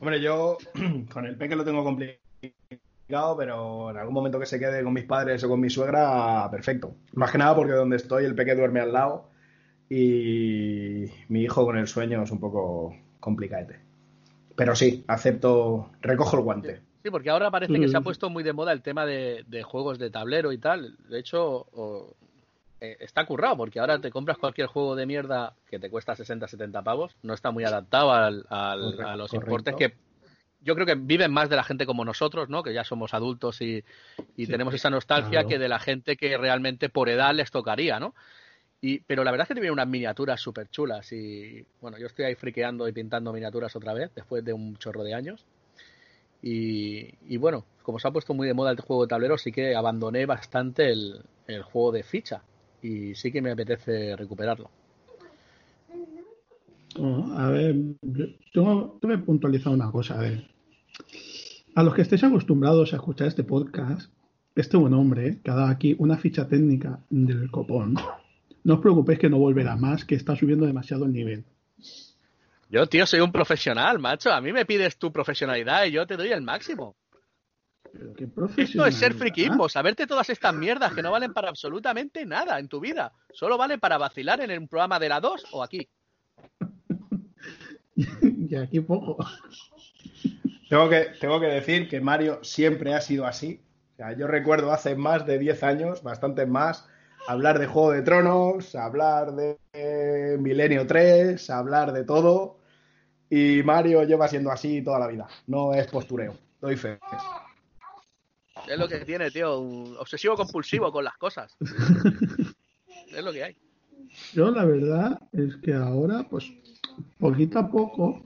Hombre, 0.00 0.20
yo 0.20 0.58
con 1.12 1.26
el 1.26 1.36
peque 1.36 1.56
lo 1.56 1.64
tengo 1.64 1.82
complicado, 1.82 3.36
pero 3.36 3.90
en 3.90 3.98
algún 3.98 4.14
momento 4.14 4.38
que 4.38 4.46
se 4.46 4.58
quede 4.58 4.82
con 4.82 4.92
mis 4.92 5.04
padres 5.04 5.42
o 5.44 5.48
con 5.48 5.60
mi 5.60 5.70
suegra, 5.70 6.48
perfecto. 6.50 6.94
Más 7.14 7.30
que 7.30 7.38
nada 7.38 7.54
porque 7.54 7.72
donde 7.72 7.96
estoy 7.96 8.24
el 8.24 8.34
peque 8.34 8.54
duerme 8.54 8.80
al 8.80 8.92
lado 8.92 9.33
y 9.90 11.04
mi 11.28 11.42
hijo 11.42 11.64
con 11.64 11.78
el 11.78 11.86
sueño 11.86 12.22
es 12.22 12.30
un 12.30 12.40
poco 12.40 12.94
complicadete. 13.20 13.80
Pero 14.56 14.74
sí, 14.76 15.04
acepto, 15.08 15.90
recojo 16.00 16.36
el 16.36 16.42
guante. 16.42 16.80
Sí, 17.02 17.10
porque 17.10 17.30
ahora 17.30 17.50
parece 17.50 17.78
que 17.78 17.88
se 17.88 17.96
ha 17.96 18.00
Mm. 18.00 18.04
puesto 18.04 18.30
muy 18.30 18.42
de 18.42 18.52
moda 18.52 18.72
el 18.72 18.82
tema 18.82 19.04
de, 19.04 19.44
de 19.46 19.62
juegos 19.62 19.98
de 19.98 20.10
tablero 20.10 20.52
y 20.52 20.58
tal. 20.58 20.96
De 21.08 21.18
hecho, 21.18 21.66
eh, 22.80 22.96
está 23.00 23.26
currado, 23.26 23.56
porque 23.58 23.78
ahora 23.80 23.98
te 24.00 24.10
compras 24.10 24.38
cualquier 24.38 24.68
juego 24.68 24.94
de 24.96 25.04
mierda 25.06 25.54
que 25.68 25.78
te 25.78 25.90
cuesta 25.90 26.16
60, 26.16 26.48
70 26.48 26.82
pavos. 26.82 27.14
No 27.22 27.34
está 27.34 27.50
muy 27.50 27.64
adaptado 27.64 28.12
al- 28.12 28.46
al- 28.48 28.80
Correcto, 28.80 29.06
a 29.08 29.16
los 29.16 29.30
correcto. 29.30 29.50
importes 29.52 29.76
que 29.76 29.96
yo 30.60 30.74
creo 30.74 30.86
que 30.86 30.94
viven 30.94 31.30
más 31.30 31.50
de 31.50 31.56
la 31.56 31.64
gente 31.64 31.84
como 31.84 32.06
nosotros, 32.06 32.48
¿no? 32.48 32.62
Que 32.62 32.72
ya 32.72 32.84
somos 32.84 33.12
adultos 33.12 33.60
y, 33.60 33.84
y 34.36 34.46
Sí, 34.46 34.50
tenemos 34.50 34.72
esa 34.72 34.88
nostalgia 34.88 35.30
claro. 35.30 35.48
que 35.48 35.58
de 35.58 35.68
la 35.68 35.78
gente 35.78 36.16
que 36.16 36.38
realmente 36.38 36.88
por 36.88 37.10
edad 37.10 37.34
les 37.34 37.50
tocaría, 37.50 38.00
¿no? 38.00 38.14
Y, 38.86 38.98
pero 38.98 39.24
la 39.24 39.30
verdad 39.30 39.46
es 39.46 39.48
que 39.48 39.54
tiene 39.54 39.70
unas 39.70 39.88
miniaturas 39.88 40.38
súper 40.38 40.68
chulas. 40.68 41.10
Y 41.10 41.64
bueno, 41.80 41.96
yo 41.96 42.06
estoy 42.06 42.26
ahí 42.26 42.34
friqueando 42.34 42.86
y 42.86 42.92
pintando 42.92 43.32
miniaturas 43.32 43.74
otra 43.76 43.94
vez, 43.94 44.10
después 44.14 44.44
de 44.44 44.52
un 44.52 44.76
chorro 44.76 45.02
de 45.02 45.14
años. 45.14 45.46
Y, 46.42 47.08
y 47.26 47.38
bueno, 47.38 47.64
como 47.82 47.98
se 47.98 48.06
ha 48.06 48.10
puesto 48.10 48.34
muy 48.34 48.46
de 48.46 48.52
moda 48.52 48.72
el 48.72 48.80
juego 48.80 49.04
de 49.04 49.08
tablero, 49.08 49.38
sí 49.38 49.52
que 49.52 49.74
abandoné 49.74 50.26
bastante 50.26 50.92
el, 50.92 51.24
juego 51.62 51.92
de 51.92 52.02
ficha. 52.02 52.42
Y 52.82 53.14
sí 53.14 53.32
que 53.32 53.40
me 53.40 53.52
apetece 53.52 54.16
recuperarlo. 54.16 54.70
A 57.38 57.48
ver, 57.48 57.76
yo 58.02 58.98
tengo 59.00 59.00
que 59.00 59.18
puntualizar 59.24 59.72
una 59.72 59.90
cosa. 59.90 60.18
A 60.18 60.20
ver. 60.20 60.46
A 61.74 61.82
los 61.82 61.94
que 61.94 62.02
estéis 62.02 62.22
acostumbrados 62.22 62.92
a 62.92 62.96
escuchar 62.96 63.28
este 63.28 63.44
podcast, 63.44 64.12
este 64.54 64.76
buen 64.76 64.92
hombre 64.92 65.40
que 65.42 65.50
ha 65.50 65.54
dado 65.54 65.68
aquí 65.68 65.96
una 65.98 66.18
ficha 66.18 66.46
técnica 66.46 67.00
del 67.08 67.50
copón, 67.50 67.96
no 68.64 68.74
os 68.74 68.80
preocupéis 68.80 69.18
que 69.18 69.28
no 69.28 69.38
volverá 69.38 69.76
más, 69.76 70.04
que 70.04 70.14
está 70.14 70.34
subiendo 70.34 70.66
demasiado 70.66 71.04
el 71.04 71.12
nivel. 71.12 71.44
Yo, 72.70 72.86
tío, 72.86 73.06
soy 73.06 73.20
un 73.20 73.30
profesional, 73.30 73.98
macho. 73.98 74.32
A 74.32 74.40
mí 74.40 74.52
me 74.52 74.64
pides 74.64 74.96
tu 74.98 75.12
profesionalidad 75.12 75.84
y 75.84 75.92
yo 75.92 76.06
te 76.06 76.16
doy 76.16 76.32
el 76.32 76.42
máximo. 76.42 76.96
Pero 77.92 78.14
qué 78.14 78.28
Esto 78.56 78.86
es 78.86 78.96
ser 78.96 79.14
friquismo, 79.14 79.68
saberte 79.68 80.06
todas 80.06 80.28
estas 80.30 80.52
mierdas 80.54 80.92
que 80.92 81.02
no 81.02 81.12
valen 81.12 81.32
para 81.32 81.48
absolutamente 81.48 82.26
nada 82.26 82.58
en 82.58 82.66
tu 82.66 82.80
vida. 82.80 83.12
Solo 83.32 83.56
valen 83.56 83.78
para 83.78 83.98
vacilar 83.98 84.40
en 84.40 84.58
un 84.58 84.66
programa 84.66 84.98
de 84.98 85.08
la 85.08 85.20
2 85.20 85.44
o 85.52 85.62
aquí. 85.62 85.86
y 87.94 88.56
aquí 88.56 88.80
poco. 88.80 89.18
Tengo 90.68 90.88
que, 90.88 91.12
tengo 91.20 91.38
que 91.38 91.46
decir 91.46 91.88
que 91.88 92.00
Mario 92.00 92.40
siempre 92.42 92.94
ha 92.94 93.00
sido 93.00 93.26
así. 93.26 93.60
O 93.92 93.96
sea, 93.96 94.16
yo 94.16 94.26
recuerdo 94.26 94.72
hace 94.72 94.96
más 94.96 95.24
de 95.26 95.38
10 95.38 95.62
años, 95.62 96.02
bastante 96.02 96.46
más, 96.46 96.88
hablar 97.26 97.58
de 97.58 97.66
Juego 97.66 97.92
de 97.92 98.02
Tronos, 98.02 98.74
hablar 98.74 99.34
de 99.34 99.58
eh, 99.72 100.36
Milenio 100.40 100.86
3, 100.86 101.48
hablar 101.50 101.92
de 101.92 102.04
todo. 102.04 102.58
Y 103.30 103.62
Mario 103.62 104.04
lleva 104.04 104.28
siendo 104.28 104.50
así 104.50 104.82
toda 104.82 104.98
la 104.98 105.08
vida. 105.08 105.26
No 105.46 105.74
es 105.74 105.86
postureo. 105.88 106.34
Doy 106.60 106.76
fe. 106.76 106.98
Es 108.68 108.78
lo 108.78 108.86
que 108.88 108.98
tiene, 109.04 109.30
tío. 109.30 109.58
Un 109.60 109.96
obsesivo 109.98 110.36
compulsivo 110.36 110.92
con 110.92 111.04
las 111.04 111.16
cosas. 111.16 111.56
Es 113.14 113.24
lo 113.24 113.32
que 113.32 113.44
hay. 113.44 113.56
Yo 114.32 114.50
la 114.50 114.64
verdad 114.64 115.20
es 115.32 115.56
que 115.56 115.74
ahora, 115.74 116.26
pues, 116.30 116.52
poquito 117.18 117.58
a 117.58 117.68
poco, 117.70 118.24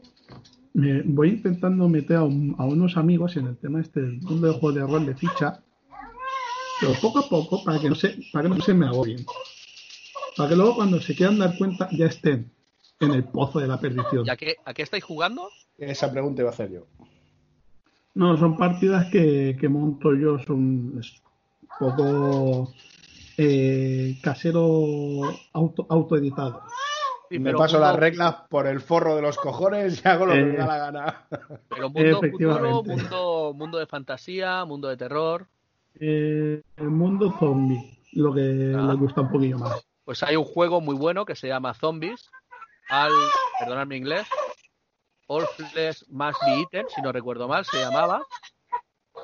me 0.75 1.03
voy 1.03 1.31
intentando 1.31 1.89
meter 1.89 2.17
a, 2.19 2.25
un- 2.25 2.55
a 2.59 2.65
unos 2.67 2.97
amigos 2.97 3.37
en 3.37 3.47
el 3.47 3.57
tema 3.57 3.81
este 3.81 4.01
del 4.03 4.21
mundo 4.21 4.49
de 4.53 4.59
juego 4.59 4.73
de 4.79 4.83
rol 4.87 5.07
de 5.07 5.15
ficha, 5.15 5.63
pero 6.81 6.93
poco 7.01 7.19
a 7.21 7.29
poco, 7.29 7.65
para 7.65 7.79
que 7.81 7.89
no 7.89 7.95
se, 7.95 8.17
para 8.33 8.49
que 8.49 8.55
no 8.57 8.61
se 8.63 8.75
me 8.75 8.87
agobien. 8.87 9.25
Para 10.37 10.49
que 10.51 10.57
luego 10.57 10.77
cuando 10.77 11.01
se 11.01 11.15
quieran 11.15 11.39
dar 11.39 11.57
cuenta 11.59 11.89
ya 11.93 12.07
estén 12.07 12.51
en 13.01 13.13
el 13.13 13.25
pozo 13.25 13.59
de 13.61 13.67
la 13.69 13.79
perdición. 13.81 14.25
¿Y 14.27 14.31
a 14.31 14.37
qué, 14.37 14.57
a 14.65 14.75
qué 14.75 14.83
estáis 14.83 15.05
jugando? 15.05 15.49
Esa 15.79 16.11
pregunta 16.11 16.43
iba 16.43 16.51
a 16.51 16.53
hacer 16.53 16.71
yo. 16.71 16.87
No, 18.15 18.37
son 18.37 18.57
partidas 18.57 19.07
que, 19.11 19.57
que 19.61 19.69
monto 19.69 20.15
yo, 20.15 20.39
son 20.41 20.97
es 20.99 21.23
poco 21.79 22.73
eh, 23.37 24.17
casero 24.23 25.23
auto, 25.53 25.87
autoeditado. 25.89 26.63
Sí, 27.31 27.39
me 27.39 27.53
paso 27.53 27.75
mundo- 27.77 27.87
las 27.87 27.97
reglas 27.97 28.35
por 28.49 28.67
el 28.67 28.81
forro 28.81 29.15
de 29.15 29.23
los 29.23 29.37
cojones 29.37 30.03
y 30.05 30.09
hago 30.09 30.27
lo 30.27 30.33
que 30.33 30.45
me 30.45 30.55
Eh. 30.55 30.57
da 30.57 30.67
la 30.67 30.79
gana. 30.79 31.27
Pero 31.69 31.91
mundo 31.91 32.21
futuro, 32.31 32.83
mundo, 32.83 33.53
mundo 33.55 33.79
de 33.79 33.87
fantasía, 33.87 34.65
mundo 34.65 34.89
de 34.89 34.97
terror. 34.97 35.47
Eh, 36.01 36.63
el 36.77 36.91
mundo 36.91 37.35
zombie, 37.39 37.99
lo 38.13 38.33
que 38.33 38.75
Ah. 38.77 38.83
le 38.93 38.95
gusta 38.95 39.23
un 39.23 39.31
poquillo 39.31 39.59
más. 39.59 39.85
Pues 40.05 40.23
hay 40.23 40.37
un 40.37 40.45
juego 40.45 40.81
muy 40.81 40.95
bueno 40.97 41.25
que 41.25 41.35
se 41.35 41.49
llama 41.49 41.75
Zombies. 41.75 42.31
Al, 42.89 43.13
perdonad 43.59 43.87
mi 43.87 43.97
inglés. 43.97 44.27
All 45.27 45.45
Flesh 45.47 46.05
Must 46.09 46.39
Be 46.47 46.61
Eaten, 46.61 46.87
si 46.95 47.03
no 47.03 47.13
recuerdo 47.13 47.47
mal, 47.49 47.65
se 47.67 47.79
llamaba. 47.79 48.23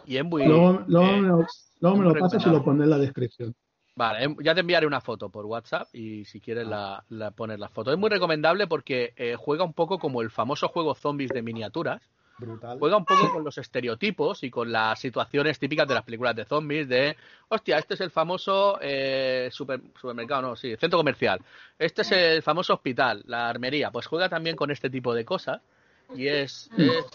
Y 0.05 0.17
es 0.19 0.25
muy. 0.25 0.45
Luego, 0.45 0.83
luego 0.87 1.07
eh, 1.07 1.21
me 1.21 1.29
lo, 1.29 1.47
luego 1.81 1.97
me 1.97 2.05
lo 2.05 2.15
pasas 2.15 2.45
y 2.47 2.51
lo 2.51 2.63
pones 2.63 2.83
en 2.85 2.91
la 2.91 2.99
descripción. 2.99 3.55
Vale, 3.97 4.25
em- 4.25 4.37
ya 4.43 4.55
te 4.55 4.61
enviaré 4.61 4.87
una 4.87 5.01
foto 5.01 5.31
por 5.31 5.47
WhatsApp 5.47 5.87
y 5.95 6.25
si 6.25 6.41
quieres 6.41 6.67
la, 6.67 7.05
la 7.09 7.31
pones 7.31 7.59
la 7.61 7.69
foto. 7.69 7.93
Es 7.93 7.99
muy 7.99 8.11
recomendable 8.11 8.67
porque 8.67 9.15
eh, 9.17 9.37
juega 9.39 9.65
un 9.65 9.73
poco 9.73 9.99
como 9.99 10.21
el 10.21 10.31
famoso 10.31 10.69
juego 10.69 10.95
Zombies 10.95 11.31
de 11.31 11.43
miniaturas. 11.43 12.03
Brutal. 12.37 12.79
Juega 12.79 12.97
un 12.97 13.05
poco 13.05 13.31
con 13.31 13.45
los 13.45 13.57
estereotipos 13.59 14.43
y 14.43 14.51
con 14.51 14.73
las 14.73 14.99
situaciones 14.99 15.59
típicas 15.59 15.87
de 15.87 15.95
las 15.95 16.03
películas 16.03 16.35
de 16.35 16.45
zombies 16.45 16.89
de, 16.89 17.17
hostia, 17.49 17.79
este 17.79 17.95
es 17.95 18.01
el 18.01 18.11
famoso 18.11 18.79
eh, 18.83 19.49
super- 19.53 19.81
supermercado, 20.01 20.43
no, 20.43 20.57
sí, 20.57 20.77
centro 20.77 20.99
comercial. 20.99 21.41
Este 21.79 22.03
es 22.03 22.11
el 22.13 22.43
famoso 22.43 22.75
hospital, 22.75 23.23
la 23.27 23.49
armería. 23.49 23.91
Pues 23.91 24.07
juega 24.07 24.29
también 24.29 24.57
con 24.57 24.71
este 24.71 24.91
tipo 24.91 25.15
de 25.15 25.25
cosas 25.25 25.61
y 26.15 26.27
es, 26.27 26.71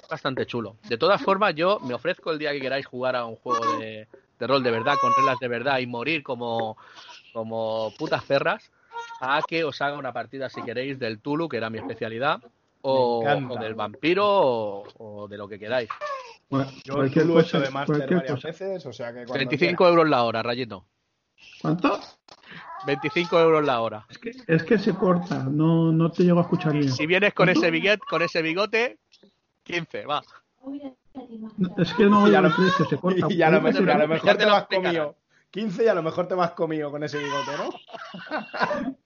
bastante 0.09 0.45
chulo. 0.45 0.77
De 0.87 0.97
todas 0.97 1.21
formas, 1.21 1.53
yo 1.53 1.79
me 1.81 1.93
ofrezco 1.93 2.31
el 2.31 2.39
día 2.39 2.51
que 2.51 2.61
queráis 2.61 2.85
jugar 2.85 3.15
a 3.15 3.25
un 3.25 3.35
juego 3.35 3.77
de, 3.77 4.07
de 4.39 4.47
rol 4.47 4.63
de 4.63 4.71
verdad, 4.71 4.95
con 4.99 5.13
reglas 5.15 5.39
de 5.39 5.47
verdad 5.47 5.79
y 5.79 5.87
morir 5.87 6.23
como, 6.23 6.77
como 7.33 7.93
putas 7.97 8.23
perras, 8.23 8.71
a 9.21 9.41
que 9.47 9.63
os 9.63 9.81
haga 9.81 9.97
una 9.97 10.13
partida, 10.13 10.49
si 10.49 10.61
queréis, 10.63 10.97
del 10.97 11.19
Tulu, 11.19 11.49
que 11.49 11.57
era 11.57 11.69
mi 11.69 11.77
especialidad, 11.77 12.41
o, 12.81 13.19
o 13.49 13.57
del 13.59 13.75
vampiro, 13.75 14.25
o, 14.27 14.83
o 14.97 15.27
de 15.27 15.37
lo 15.37 15.47
que 15.47 15.59
queráis. 15.59 15.89
Bueno, 16.49 16.71
Yo 16.83 16.95
lo 16.95 17.03
he 17.03 17.07
hecho 17.41 17.59
de 17.59 17.69
máster 17.69 18.09
varias 18.09 18.35
cosa. 18.35 18.47
veces, 18.47 18.85
o 18.85 18.93
sea 18.93 19.07
que 19.09 19.25
cuando 19.25 19.33
25 19.33 19.77
quiera. 19.77 19.89
euros 19.91 20.09
la 20.09 20.23
hora, 20.23 20.41
Rayito. 20.41 20.85
¿Cuánto? 21.61 21.99
25 22.85 23.39
euros 23.39 23.65
la 23.65 23.81
hora. 23.81 24.05
Es 24.09 24.17
que, 24.17 24.31
es 24.47 24.63
que 24.63 24.79
se 24.79 24.93
corta, 24.95 25.43
no, 25.43 25.91
no 25.91 26.09
te 26.11 26.23
llego 26.23 26.39
a 26.39 26.43
escuchar 26.43 26.73
bien. 26.73 26.91
Si 26.91 27.05
vienes 27.05 27.33
con 27.33 27.49
ese 27.49 27.69
bigote, 27.69 27.99
con 28.09 28.21
ese 28.21 28.41
bigote, 28.41 28.97
15, 29.63 30.05
va. 30.05 30.23
Es 31.77 31.93
que 31.93 32.05
no 32.05 32.27
Y 32.29 32.35
a 32.35 32.39
oigo 32.39 32.49
lo- 32.49 32.55
precio, 32.55 32.85
se 32.85 32.97
corta. 32.97 33.27
Y 33.29 33.41
a 33.41 33.49
lo, 33.51 33.61
mejor, 33.61 33.91
a 33.91 33.97
lo 33.97 34.07
mejor 34.07 34.25
Ya 34.25 34.33
te 34.37 34.45
te 34.45 34.49
lo 34.49 34.57
explicarán. 34.57 34.95
comido 34.95 35.15
15 35.51 35.83
y 35.83 35.87
a 35.87 35.93
lo 35.93 36.03
mejor 36.03 36.27
te 36.27 36.35
vas 36.35 36.51
comido 36.51 36.89
con 36.89 37.03
ese 37.03 37.17
bigote, 37.19 37.51
¿no? 37.57 37.69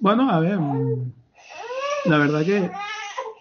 Bueno, 0.00 0.30
a 0.30 0.40
ver, 0.40 0.58
la 2.06 2.18
verdad 2.18 2.44
que 2.44 2.70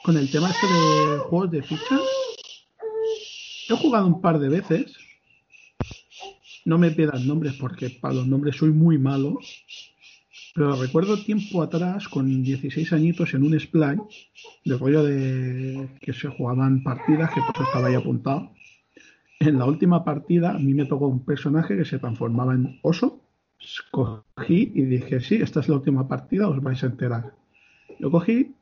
con 0.03 0.17
el 0.17 0.29
tema 0.31 0.49
este 0.49 0.67
de 0.67 1.17
juegos 1.19 1.51
de 1.51 1.61
ficha, 1.61 1.99
he 3.69 3.75
jugado 3.75 4.07
un 4.07 4.21
par 4.21 4.39
de 4.39 4.49
veces. 4.49 4.97
No 6.65 6.77
me 6.77 6.91
pidan 6.91 7.27
nombres 7.27 7.53
porque 7.59 7.89
para 7.89 8.15
los 8.15 8.27
nombres 8.27 8.55
soy 8.55 8.71
muy 8.71 8.97
malo. 8.97 9.39
Pero 10.53 10.75
recuerdo 10.75 11.23
tiempo 11.23 11.61
atrás, 11.63 12.09
con 12.09 12.43
16 12.43 12.91
añitos, 12.93 13.33
en 13.33 13.43
un 13.43 13.57
splay, 13.59 13.97
de 14.65 14.77
rollo 14.77 15.03
de 15.03 15.89
que 16.01 16.13
se 16.13 16.27
jugaban 16.27 16.83
partidas, 16.83 17.31
que 17.33 17.39
estaba 17.39 17.87
ahí 17.87 17.95
apuntado. 17.95 18.51
En 19.39 19.57
la 19.57 19.65
última 19.65 20.03
partida, 20.03 20.51
a 20.51 20.59
mí 20.59 20.73
me 20.73 20.85
tocó 20.85 21.07
un 21.07 21.25
personaje 21.25 21.77
que 21.77 21.85
se 21.85 21.99
transformaba 21.99 22.53
en 22.53 22.79
oso. 22.81 23.20
Cogí 23.91 24.71
y 24.73 24.83
dije, 24.83 25.19
sí, 25.19 25.35
esta 25.35 25.59
es 25.59 25.69
la 25.69 25.75
última 25.75 26.07
partida, 26.07 26.47
os 26.47 26.61
vais 26.61 26.83
a 26.83 26.87
enterar. 26.87 27.33
Yo 27.99 28.09
cogí, 28.09 28.55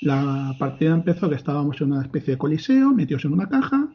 la 0.00 0.54
partida 0.58 0.94
empezó 0.94 1.28
que 1.28 1.34
estábamos 1.34 1.80
en 1.80 1.92
una 1.92 2.02
especie 2.02 2.34
de 2.34 2.38
coliseo, 2.38 2.92
metidos 2.92 3.24
en 3.24 3.32
una 3.32 3.48
caja, 3.48 3.88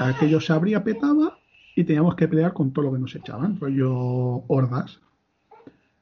aquello 0.00 0.40
se 0.40 0.52
abría, 0.52 0.82
petaba 0.82 1.38
y 1.76 1.84
teníamos 1.84 2.14
que 2.16 2.28
pelear 2.28 2.52
con 2.52 2.72
todo 2.72 2.86
lo 2.86 2.92
que 2.92 2.98
nos 2.98 3.14
echaban, 3.14 3.58
rollo 3.60 4.44
hordas. 4.48 5.00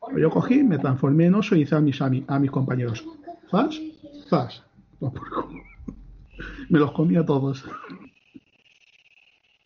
Pues 0.00 0.16
yo 0.20 0.30
cogí, 0.30 0.62
me 0.62 0.78
transformé 0.78 1.26
en 1.26 1.34
oso 1.34 1.54
y 1.54 1.62
hice 1.62 1.76
a 1.76 1.80
mis, 1.80 2.00
a, 2.00 2.10
a 2.26 2.38
mis 2.38 2.50
compañeros. 2.50 3.04
Zas, 3.50 3.80
zas. 4.28 4.62
Me 6.68 6.78
los 6.78 6.92
comí 6.92 7.16
a 7.16 7.24
todos. 7.24 7.64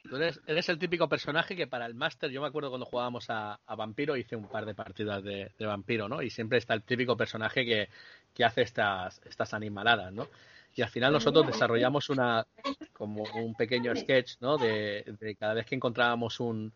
Tú 0.09 0.17
eres, 0.17 0.69
el 0.69 0.79
típico 0.79 1.09
personaje 1.09 1.57
que 1.57 1.67
para 1.67 1.87
el 1.87 1.95
máster, 1.95 2.31
yo 2.31 2.41
me 2.41 2.49
acuerdo 2.49 2.69
cuando 2.71 2.87
jugábamos 2.87 3.27
a, 3.29 3.59
Vampiro, 3.77 4.17
hice 4.17 4.37
un 4.37 4.49
par 4.49 4.65
de 4.65 4.75
partidas 4.75 5.23
de, 5.23 5.53
de 5.59 5.67
Vampiro, 5.67 6.09
¿no? 6.09 6.23
Y 6.23 6.31
siempre 6.31 6.59
está 6.59 6.75
el 6.75 6.83
típico 6.83 7.17
personaje 7.17 7.65
que, 7.65 7.89
que 8.35 8.45
hace 8.45 8.63
estas, 8.63 9.21
estas 9.25 9.55
animaladas, 9.55 10.13
¿no? 10.13 10.29
Y 10.75 10.83
al 10.83 10.91
final 10.91 11.13
nosotros 11.13 11.47
desarrollamos 11.47 12.11
una, 12.11 12.47
como 12.93 13.25
un 13.35 13.55
pequeño 13.55 13.97
sketch, 13.97 14.35
¿no? 14.41 14.59
De, 14.59 15.05
de 15.19 15.35
cada 15.35 15.55
vez 15.55 15.67
que 15.67 15.75
encontrábamos 15.75 16.39
un, 16.39 16.73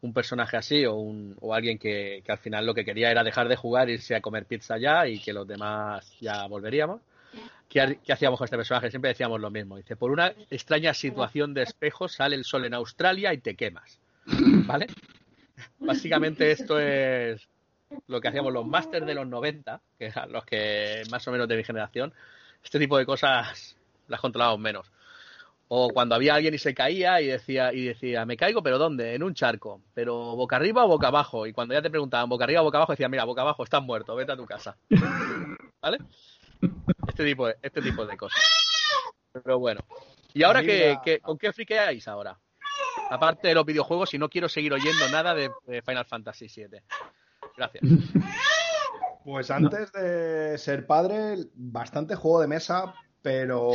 un 0.00 0.12
personaje 0.12 0.56
así 0.56 0.84
o, 0.86 0.94
un, 0.94 1.36
o 1.40 1.54
alguien 1.54 1.78
que, 1.78 2.22
que 2.24 2.32
al 2.32 2.38
final 2.38 2.66
lo 2.66 2.74
que 2.74 2.84
quería 2.84 3.10
era 3.10 3.22
dejar 3.22 3.48
de 3.48 3.56
jugar, 3.56 3.90
irse 3.90 4.14
a 4.14 4.20
comer 4.20 4.46
pizza 4.46 4.78
ya 4.78 5.06
y 5.06 5.18
que 5.18 5.32
los 5.32 5.46
demás 5.46 6.10
ya 6.20 6.46
volveríamos. 6.46 7.00
¿Qué, 7.68 7.80
ha- 7.80 7.94
qué 7.94 8.12
hacíamos 8.12 8.38
con 8.38 8.44
este 8.44 8.56
personaje? 8.56 8.90
Siempre 8.90 9.08
decíamos 9.08 9.40
lo 9.40 9.50
mismo. 9.50 9.76
Dice, 9.76 9.96
por 9.96 10.10
una 10.10 10.32
extraña 10.50 10.94
situación 10.94 11.54
de 11.54 11.62
espejo 11.62 12.08
sale 12.08 12.36
el 12.36 12.44
sol 12.44 12.64
en 12.64 12.74
Australia 12.74 13.32
y 13.32 13.38
te 13.38 13.54
quemas. 13.56 13.98
¿Vale? 14.26 14.86
Básicamente 15.78 16.50
esto 16.50 16.78
es 16.78 17.48
lo 18.08 18.20
que 18.20 18.28
hacíamos 18.28 18.52
los 18.52 18.66
másters 18.66 19.06
de 19.06 19.14
los 19.14 19.26
90, 19.26 19.80
que 19.98 20.06
eran 20.06 20.32
los 20.32 20.44
que 20.44 21.02
más 21.10 21.26
o 21.28 21.32
menos 21.32 21.48
de 21.48 21.56
mi 21.56 21.64
generación. 21.64 22.12
Este 22.62 22.78
tipo 22.78 22.96
de 22.98 23.06
cosas 23.06 23.76
las 24.08 24.20
controlábamos 24.20 24.60
menos. 24.60 24.90
O 25.68 25.90
cuando 25.90 26.14
había 26.14 26.34
alguien 26.34 26.54
y 26.54 26.58
se 26.58 26.74
caía 26.74 27.20
y 27.20 27.26
decía, 27.26 27.72
y 27.72 27.86
decía, 27.86 28.26
me 28.26 28.36
caigo, 28.36 28.62
pero 28.62 28.78
¿dónde? 28.78 29.14
En 29.14 29.22
un 29.22 29.34
charco. 29.34 29.80
Pero 29.94 30.14
boca 30.36 30.56
arriba 30.56 30.84
o 30.84 30.88
boca 30.88 31.08
abajo. 31.08 31.46
Y 31.46 31.52
cuando 31.52 31.74
ya 31.74 31.82
te 31.82 31.90
preguntaban 31.90 32.28
boca 32.28 32.44
arriba 32.44 32.60
o 32.60 32.64
boca 32.64 32.78
abajo, 32.78 32.92
decía, 32.92 33.08
mira, 33.08 33.24
boca 33.24 33.40
abajo, 33.42 33.64
estás 33.64 33.82
muerto, 33.82 34.14
vete 34.14 34.32
a 34.32 34.36
tu 34.36 34.44
casa. 34.46 34.76
¿Vale? 35.82 35.98
Este 37.08 37.24
tipo 37.24 37.46
de, 37.46 37.56
este 37.62 37.80
tipo 37.82 38.04
de 38.06 38.16
cosas. 38.16 38.40
Pero 39.32 39.58
bueno. 39.58 39.80
¿Y 40.32 40.42
ahora 40.42 40.62
qué, 40.62 40.98
qué- 41.04 41.20
con 41.20 41.38
qué 41.38 41.52
friqueáis 41.52 42.06
ahora? 42.08 42.38
Aparte 43.10 43.48
de 43.48 43.54
los 43.54 43.64
videojuegos, 43.66 44.10
si 44.10 44.18
no 44.18 44.28
quiero 44.28 44.48
seguir 44.48 44.72
oyendo 44.72 45.08
nada 45.10 45.34
de, 45.34 45.50
de 45.66 45.82
Final 45.82 46.06
Fantasy 46.06 46.46
VII. 46.48 46.80
Gracias. 47.56 47.82
Pues 49.24 49.50
antes 49.50 49.90
de 49.92 50.58
ser 50.58 50.86
padre, 50.86 51.36
bastante 51.54 52.14
juego 52.14 52.40
de 52.40 52.46
mesa, 52.46 52.94
pero 53.22 53.70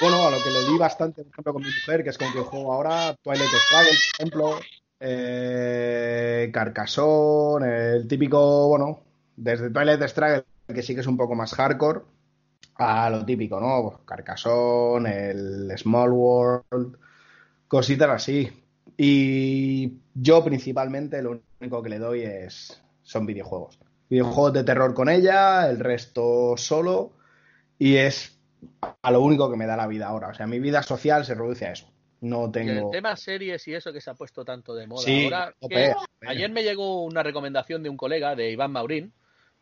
bueno, 0.00 0.26
a 0.26 0.30
lo 0.30 0.42
que 0.42 0.50
le 0.50 0.64
di 0.70 0.76
bastante, 0.78 1.22
por 1.24 1.32
ejemplo, 1.32 1.52
con 1.54 1.62
mi 1.62 1.68
mujer, 1.70 2.02
que 2.04 2.10
es 2.10 2.18
con 2.18 2.30
quien 2.32 2.44
juego 2.44 2.72
ahora, 2.72 3.14
Twilight 3.22 3.48
Struggle, 3.50 3.88
por 3.88 4.20
ejemplo, 4.20 4.60
eh, 5.00 6.50
Carcassonne, 6.52 7.94
el 7.96 8.06
típico, 8.08 8.68
bueno, 8.68 9.04
desde 9.36 9.70
Twilight 9.70 10.02
Struggle, 10.02 10.44
que 10.66 10.82
sí 10.82 10.94
que 10.94 11.00
es 11.00 11.06
un 11.06 11.16
poco 11.16 11.34
más 11.34 11.54
hardcore, 11.54 12.00
a 12.76 13.08
lo 13.10 13.24
típico, 13.24 13.60
¿no? 13.60 14.04
Carcassonne, 14.04 15.30
el 15.30 15.72
Small 15.78 16.10
World, 16.12 16.96
cositas 17.68 18.10
así. 18.10 18.50
Y 18.96 19.92
yo 20.14 20.44
principalmente 20.44 21.22
lo 21.22 21.40
único 21.60 21.82
que 21.82 21.88
le 21.90 21.98
doy 21.98 22.22
es 22.22 22.82
son 23.02 23.26
videojuegos. 23.26 23.78
Videojuegos 24.08 24.52
de 24.52 24.64
terror 24.64 24.94
con 24.94 25.08
ella, 25.08 25.68
el 25.68 25.78
resto 25.80 26.54
solo 26.56 27.12
y 27.78 27.96
es 27.96 28.38
a 29.02 29.10
lo 29.10 29.20
único 29.20 29.50
que 29.50 29.56
me 29.56 29.66
da 29.66 29.76
la 29.76 29.86
vida 29.86 30.06
ahora. 30.08 30.28
O 30.28 30.34
sea, 30.34 30.46
mi 30.46 30.58
vida 30.60 30.82
social 30.82 31.24
se 31.24 31.34
reduce 31.34 31.66
a 31.66 31.72
eso. 31.72 31.86
No 32.20 32.42
Y 32.42 32.44
el 32.46 32.52
tengo. 32.52 32.90
tema 32.90 33.14
series 33.16 33.66
y 33.68 33.74
eso 33.74 33.92
que 33.92 34.00
se 34.00 34.10
ha 34.10 34.14
puesto 34.14 34.44
tanto 34.44 34.74
de 34.74 34.86
moda 34.86 35.02
Sí, 35.02 35.24
ahora. 35.24 35.54
ayer 36.26 36.50
me 36.50 36.62
llegó 36.62 37.04
una 37.04 37.22
recomendación 37.22 37.82
de 37.82 37.90
un 37.90 37.96
colega, 37.96 38.34
de 38.34 38.50
Iván 38.50 38.72
Maurín. 38.72 39.12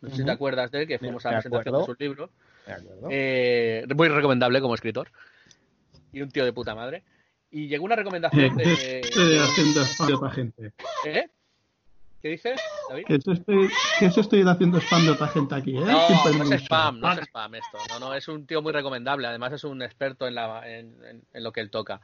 No 0.00 0.10
sé 0.10 0.16
si 0.16 0.24
te 0.24 0.30
acuerdas 0.32 0.70
de 0.70 0.82
él, 0.82 0.86
que 0.88 0.98
fuimos 0.98 1.24
a 1.26 1.30
la 1.30 1.36
presentación 1.38 1.72
de 1.72 1.78
acuerdo. 1.78 1.86
sus 1.86 2.00
libros. 2.00 2.30
¿De 2.66 2.72
acuerdo? 2.72 3.08
Eh, 3.10 3.86
muy 3.96 4.08
recomendable 4.08 4.60
como 4.60 4.74
escritor. 4.74 5.10
Y 6.12 6.20
un 6.22 6.30
tío 6.30 6.44
de 6.44 6.52
puta 6.52 6.74
madre. 6.74 7.02
Y 7.50 7.68
llegó 7.68 7.84
una 7.84 7.96
recomendación 7.96 8.56
de. 8.56 9.00
Estoy 9.00 9.38
haciendo 9.38 9.80
spam 9.84 10.08
de 10.08 10.14
otra 10.14 10.30
gente. 10.30 10.72
¿Eh? 11.06 11.26
¿Qué 12.20 12.28
dices, 12.30 12.58
David? 12.88 13.04
Que 13.06 13.14
eso 13.16 13.32
estoy, 13.32 13.68
que 13.98 14.06
eso 14.06 14.20
estoy 14.22 14.42
haciendo 14.46 14.78
spam 14.80 15.04
de 15.04 15.10
otra 15.10 15.28
gente 15.28 15.54
aquí, 15.54 15.76
¿eh? 15.76 15.80
No, 15.80 16.08
no 16.32 16.54
es 16.54 16.62
spam, 16.62 16.98
no 17.00 17.12
es 17.12 17.18
spam 17.20 17.54
esto. 17.54 17.78
No, 17.90 17.98
no, 18.00 18.14
es 18.14 18.26
un 18.28 18.46
tío 18.46 18.62
muy 18.62 18.72
recomendable. 18.72 19.26
Además 19.26 19.52
es 19.52 19.64
un 19.64 19.82
experto 19.82 20.26
en, 20.26 20.34
la, 20.34 20.62
en, 20.66 20.96
en- 21.04 21.22
en 21.32 21.44
lo 21.44 21.52
que 21.52 21.60
él 21.60 21.70
toca. 21.70 22.00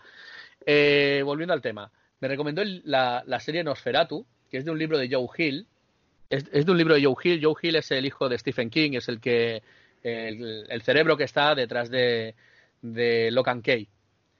Eh, 0.67 1.23
volviendo 1.25 1.55
al 1.55 1.63
tema. 1.63 1.91
Me 2.21 2.29
recomendó 2.29 2.61
el- 2.61 2.83
la, 2.85 3.23
la 3.27 3.41
serie 3.41 3.65
Nosferatu, 3.65 4.27
que 4.51 4.59
es 4.59 4.65
de 4.67 4.71
un 4.71 4.79
libro 4.79 4.99
de 4.99 5.09
Joe 5.11 5.27
Hill. 5.39 5.67
Es, 6.31 6.45
es 6.53 6.65
de 6.65 6.73
un 6.73 6.79
libro 6.79 6.95
de 6.95 7.05
Joe 7.05 7.15
Hill. 7.23 7.41
Joe 7.45 7.55
Hill 7.61 7.77
es 7.77 7.91
el 7.91 8.07
hijo 8.07 8.29
de 8.29 8.39
Stephen 8.39 8.71
King, 8.71 8.93
es 8.95 9.09
el 9.09 9.21
que 9.21 9.63
el, 10.03 10.65
el 10.69 10.83
cerebro 10.83 11.17
que 11.17 11.25
está 11.25 11.55
detrás 11.55 11.91
de, 11.91 12.35
de 12.81 13.61
Key. 13.63 13.89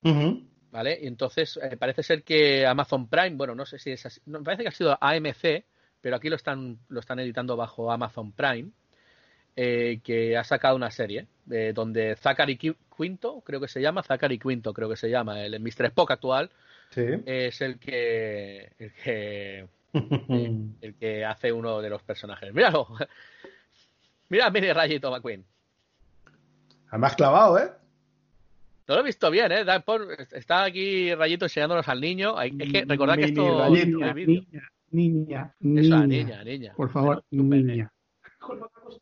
Ujú. 0.05 0.43
¿Vale? 0.71 0.99
Y 1.03 1.09
entonces 1.09 1.59
eh, 1.61 1.77
parece 1.77 2.03
ser 2.05 2.23
que 2.23 2.65
Amazon 2.65 3.09
Prime, 3.09 3.37
bueno, 3.37 3.55
no 3.57 3.67
sé 3.67 3.79
si 3.81 3.91
es 3.91 4.07
así, 4.07 4.21
no, 4.27 4.43
parece 4.43 4.63
que 4.63 4.69
ha 4.69 4.73
sido 4.73 4.97
AMC, 5.01 5.65
pero 6.01 6.15
aquí 6.15 6.29
lo 6.29 6.37
están, 6.37 6.79
lo 6.89 7.01
están 7.01 7.19
editando 7.19 7.57
bajo 7.57 7.91
Amazon 7.91 8.31
Prime, 8.33 8.71
eh, 9.57 9.99
que 10.05 10.37
ha 10.37 10.45
sacado 10.45 10.77
una 10.77 10.93
serie 10.93 11.27
eh, 11.51 11.73
donde 11.75 12.15
Zachary 12.15 12.57
Qui- 12.57 12.77
Quinto, 12.97 13.41
creo 13.45 13.61
que 13.61 13.67
se 13.67 13.81
llama, 13.81 14.05
Zachary 14.05 14.39
Quinto, 14.39 14.73
creo 14.73 14.89
que 14.89 14.97
se 14.97 15.11
llama, 15.11 15.45
el 15.45 15.59
Mr. 15.59 15.87
Spock 15.87 16.13
actual, 16.13 16.51
Sí. 16.91 17.03
es 17.27 17.61
el 17.61 17.79
que, 17.79 18.71
el 18.79 18.93
que, 18.93 19.67
el 20.81 20.95
que 20.99 21.25
hace 21.25 21.53
uno 21.53 21.81
de 21.81 21.91
los 21.91 22.03
personajes. 22.03 22.53
Míralo, 22.53 22.89
mira 24.29 24.47
a 24.47 24.51
Mini 24.51 24.73
Rayito 24.73 25.11
McQueen. 25.11 25.45
Además 26.89 27.15
clavado, 27.17 27.59
¿eh? 27.59 27.71
No 28.89 28.95
lo 28.97 29.01
he 29.03 29.05
visto 29.05 29.31
bien, 29.31 29.53
¿eh? 29.53 29.65
Está 30.33 30.65
aquí 30.65 31.15
Rayito 31.15 31.45
enseñándonos 31.45 31.87
al 31.89 32.01
niño. 32.01 32.37
Hay- 32.37 32.53
Es 32.59 32.73
que 32.73 32.85
recordad 32.85 33.15
que 33.15 33.27
Mini 33.29 33.41
esto 33.41 33.59
Rayito. 33.61 33.99
Niña, 33.99 34.13
vídeo. 34.13 34.43
niña, 34.91 35.55
niña, 35.61 35.81
Eso, 35.81 36.07
niña. 36.07 36.25
niña, 36.25 36.45
niña. 36.45 36.73
Por 36.77 36.91
favor, 36.91 37.25
niña. 37.31 37.93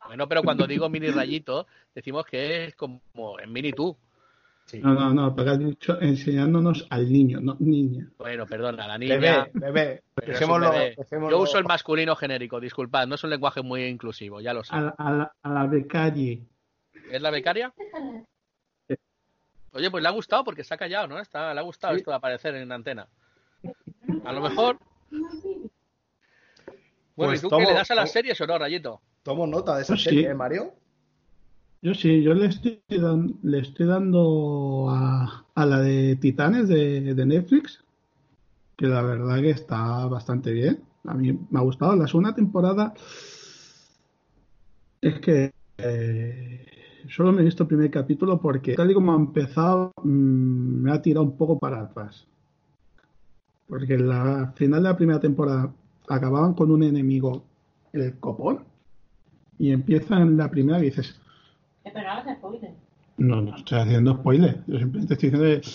Bueno, 0.06 0.28
pero 0.28 0.42
cuando 0.42 0.66
digo 0.66 0.88
mini 0.90 1.08
rayito, 1.10 1.66
decimos 1.94 2.26
que 2.26 2.66
es 2.66 2.74
como 2.74 3.00
en 3.40 3.52
mini 3.52 3.72
tú. 3.72 3.96
No, 4.74 4.92
no, 4.94 5.14
no, 5.14 5.34
pero 5.34 5.52
has 5.52 5.58
dicho 5.58 5.98
enseñándonos 6.00 6.86
al 6.90 7.10
niño, 7.10 7.40
no 7.40 7.56
niña. 7.58 8.06
Bueno, 8.18 8.46
perdona, 8.46 8.86
la 8.86 8.98
niña. 8.98 9.14
Bebé, 9.16 9.50
bebé. 9.54 10.02
Dejémoslo, 10.26 10.70
bebé. 10.70 10.94
dejémoslo- 10.96 11.30
Yo 11.30 11.38
uso 11.38 11.56
el 11.58 11.64
masculino 11.64 12.14
genérico, 12.14 12.60
disculpad, 12.60 13.06
no 13.06 13.14
es 13.14 13.24
un 13.24 13.30
lenguaje 13.30 13.62
muy 13.62 13.84
inclusivo, 13.84 14.40
ya 14.42 14.52
lo 14.52 14.62
sé. 14.64 14.74
A 14.74 14.80
la, 14.82 14.94
a 14.98 15.10
la, 15.10 15.32
la. 15.44 15.70
¿Es 17.10 17.22
la 17.22 17.30
becaria? 17.30 17.72
Oye, 19.72 19.90
pues 19.90 20.02
le 20.02 20.08
ha 20.08 20.12
gustado 20.12 20.44
porque 20.44 20.64
se 20.64 20.74
ha 20.74 20.76
callado, 20.76 21.06
¿no? 21.06 21.18
Está, 21.18 21.52
le 21.54 21.60
ha 21.60 21.62
gustado 21.62 21.94
Sí. 21.94 21.98
esto 22.00 22.10
de 22.10 22.16
aparecer 22.16 22.54
en 22.54 22.70
antena. 22.72 23.06
A 24.24 24.32
lo 24.32 24.40
mejor. 24.40 24.78
Bueno, 25.10 25.70
Pues 27.32 27.40
¿y 27.40 27.42
tú 27.42 27.48
tomo- 27.48 27.64
qué 27.64 27.72
le 27.72 27.78
das 27.78 27.90
a 27.90 27.94
las 27.94 28.10
tomo- 28.10 28.12
series 28.12 28.40
o 28.40 28.46
no, 28.46 28.58
Rayito? 28.58 29.00
Tomo 29.22 29.46
nota 29.46 29.76
de 29.76 29.82
esa 29.82 29.94
Pues 29.94 30.02
sí. 30.04 30.10
serie, 30.10 30.28
¿eh, 30.30 30.34
Mario. 30.34 30.74
Yo 31.80 31.94
sí, 31.94 32.22
yo 32.22 32.34
le 32.34 32.46
estoy, 32.46 32.80
dan- 32.88 33.34
le 33.42 33.60
estoy 33.60 33.86
dando 33.86 34.86
a, 34.90 35.44
la 35.54 35.80
de 35.80 36.16
Titanes 36.16 36.68
de, 36.68 37.14
Netflix, 37.26 37.84
que 38.76 38.86
la 38.86 39.02
verdad 39.02 39.40
que 39.40 39.50
está 39.50 40.06
bastante 40.06 40.52
bien. 40.52 40.82
A 41.04 41.14
mí 41.14 41.38
me 41.50 41.58
ha 41.58 41.62
gustado. 41.62 41.94
La 41.94 42.08
segunda 42.08 42.34
temporada 42.34 42.94
es 45.00 45.20
que 45.20 45.52
eh, 45.78 46.66
solo 47.08 47.30
me 47.30 47.42
he 47.42 47.44
visto 47.44 47.62
el 47.62 47.68
primer 47.68 47.90
capítulo 47.92 48.40
porque 48.40 48.74
tal 48.74 48.90
y 48.90 48.94
como 48.94 49.12
ha 49.12 49.16
empezado 49.16 49.92
mm, 50.02 50.82
me 50.82 50.92
ha 50.92 51.00
tirado 51.00 51.24
un 51.24 51.36
poco 51.36 51.58
para 51.58 51.82
atrás. 51.82 52.26
Porque 53.68 53.96
la 53.98 54.52
final 54.56 54.82
de 54.82 54.88
la 54.88 54.96
primera 54.96 55.20
temporada 55.20 55.72
acababan 56.08 56.54
con 56.54 56.72
un 56.72 56.82
enemigo, 56.82 57.44
el 57.92 58.18
copón, 58.18 58.64
y 59.58 59.70
empiezan 59.70 60.36
la 60.36 60.50
primera 60.50 60.78
y 60.80 60.86
dices, 60.86 61.20
Pero 61.92 62.06
no 62.06 62.12
hagas 62.12 62.36
spoiler. 62.38 62.70
no, 63.18 63.40
no 63.42 63.56
estoy 63.56 63.78
haciendo 63.80 64.14
spoiler. 64.14 64.58
Yo 64.66 64.78
simplemente 64.78 65.14
estoy 65.14 65.30
diciendo 65.30 65.60
que, 65.60 65.68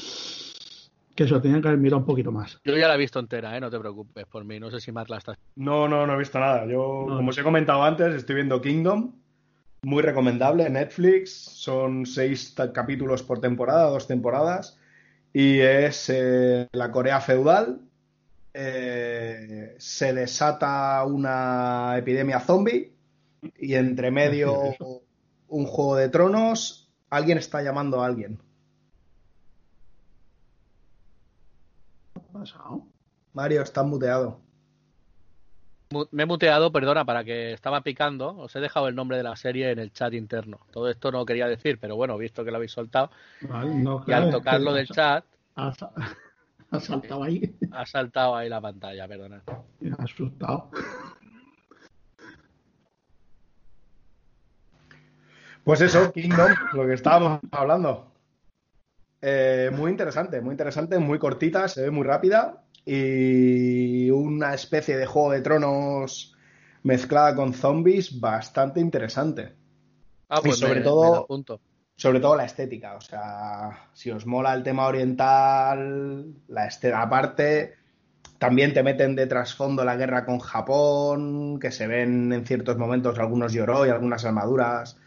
que 1.16 1.28
se 1.28 1.34
lo 1.34 1.42
tenían 1.42 1.62
que 1.62 1.68
haber 1.68 1.80
mirado 1.80 2.00
un 2.00 2.06
poquito 2.06 2.32
más. 2.32 2.60
Yo 2.64 2.76
ya 2.78 2.88
la 2.88 2.96
he 2.96 2.98
visto 2.98 3.20
entera, 3.20 3.56
¿eh? 3.56 3.60
No 3.60 3.70
te 3.70 3.80
preocupes 3.80 4.26
por 4.28 4.44
mí. 4.46 4.60
No 4.60 4.72
sé 4.72 4.80
si 4.80 4.92
Matt 4.92 5.10
la 5.10 5.18
está. 5.18 5.38
No, 5.56 5.88
no, 5.88 6.08
no 6.08 6.14
he 6.14 6.18
visto 6.18 6.40
nada. 6.40 6.66
Yo, 6.66 7.06
No, 7.08 7.16
como 7.16 7.22
no. 7.24 7.30
os 7.30 7.38
he 7.38 7.44
comentado 7.44 7.84
antes, 7.84 8.14
estoy 8.16 8.36
viendo 8.36 8.62
Kingdom. 8.62 9.14
Muy 9.84 10.02
recomendable, 10.02 10.70
Netflix. 10.70 11.34
Son 11.34 12.06
seis 12.06 12.56
capítulos 12.74 13.22
por 13.24 13.42
temporada, 13.42 13.90
dos 13.90 14.08
temporadas. 14.08 14.80
Y 15.34 15.60
es 15.60 16.10
eh, 16.10 16.68
la 16.72 16.90
Corea 16.92 17.20
feudal. 17.20 17.82
Eh, 18.54 19.76
se 19.80 20.14
desata 20.14 21.04
una 21.06 21.96
epidemia 21.98 22.40
zombie. 22.40 22.94
Y 23.60 23.74
entre 23.74 24.10
medio 24.10 24.54
un 25.54 25.66
juego 25.68 25.96
de 25.96 26.10
tronos. 26.10 26.90
Alguien 27.10 27.38
está 27.38 27.62
llamando 27.62 28.02
a 28.02 28.08
alguien. 28.08 28.40
¿Qué 32.14 32.22
ha 32.22 32.34
pasado? 32.34 32.88
Mario, 33.34 33.62
estás 33.62 33.86
muteado. 33.86 34.42
Mu- 35.92 36.08
Me 36.12 36.24
he 36.24 36.26
muteado, 36.26 36.72
perdona, 36.72 37.06
para 37.06 37.24
que 37.24 37.54
estaba 37.54 37.82
picando. 37.82 38.36
Os 38.38 38.56
he 38.56 38.60
dejado 38.60 38.88
el 38.88 38.96
nombre 38.96 39.18
de 39.18 39.24
la 39.24 39.36
serie 39.36 39.70
en 39.72 39.78
el 39.80 39.94
chat 39.94 40.14
interno. 40.14 40.60
Todo 40.72 40.90
esto 40.90 41.12
no 41.12 41.24
quería 41.26 41.48
decir, 41.48 41.78
pero 41.80 41.96
bueno, 41.96 42.18
visto 42.18 42.44
que 42.44 42.50
lo 42.50 42.58
habéis 42.58 42.72
soltado. 42.72 43.12
Vale, 43.42 43.76
no, 43.76 44.02
Y 44.02 44.06
claro, 44.06 44.24
al 44.24 44.30
es 44.30 44.36
tocarlo 44.36 44.72
que 44.72 44.78
del 44.78 44.88
chat, 44.90 45.26
Ha, 45.56 45.72
sa- 45.74 45.92
ha 46.72 46.80
saltado 46.80 47.24
ahí. 47.24 47.56
ha 47.72 47.86
saltado 47.86 48.36
ahí 48.36 48.50
la 48.50 48.60
pantalla, 48.60 49.08
perdona. 49.08 49.44
Me 49.80 49.92
ha 49.92 49.96
asustado. 50.04 50.72
Pues 55.64 55.82
eso, 55.82 56.12
Kingdom, 56.12 56.52
lo 56.74 56.86
que 56.86 56.94
estábamos 56.94 57.40
hablando. 57.52 58.12
Eh, 59.22 59.72
muy 59.74 59.92
interesante, 59.92 60.42
muy 60.42 60.52
interesante, 60.52 61.00
muy 61.00 61.18
cortita, 61.18 61.68
se 61.70 61.84
ve 61.84 61.92
muy 61.92 62.04
rápida 62.04 62.64
y 62.86 64.10
una 64.10 64.54
especie 64.54 64.98
de 64.98 65.06
juego 65.06 65.32
de 65.32 65.42
tronos 65.42 66.36
mezclada 66.84 67.34
con 67.36 67.54
zombies 67.54 68.20
bastante 68.20 68.82
interesante. 68.82 69.56
Ah, 70.28 70.40
Y 70.44 70.48
pues 70.48 70.58
sobre 70.60 70.80
me- 70.80 70.82
todo- 70.82 71.26
me. 71.30 71.60
Sobre 71.96 72.20
todo 72.20 72.36
la 72.36 72.46
estética, 72.46 72.96
o 72.96 73.02
sea, 73.02 73.88
si 73.94 74.10
os 74.10 74.26
mola 74.26 74.54
el 74.56 74.64
tema 74.64 74.88
oriental, 74.88 76.26
la 76.48 76.66
estética, 76.66 77.04
aparte, 77.04 77.76
también 78.40 78.74
te 78.74 78.82
meten 78.82 79.16
de 79.16 79.28
trasfondo 79.28 79.86
la 79.86 79.96
guerra 79.96 80.26
con 80.26 80.40
Japón, 80.40 81.60
que 81.60 81.72
se 81.72 81.86
ven 81.88 82.34
en 82.34 82.46
ciertos 82.48 82.78
momentos 82.78 83.20
algunos 83.20 83.54
Yoroi, 83.54 83.90
algunas 83.92 84.26
armaduras 84.26 84.98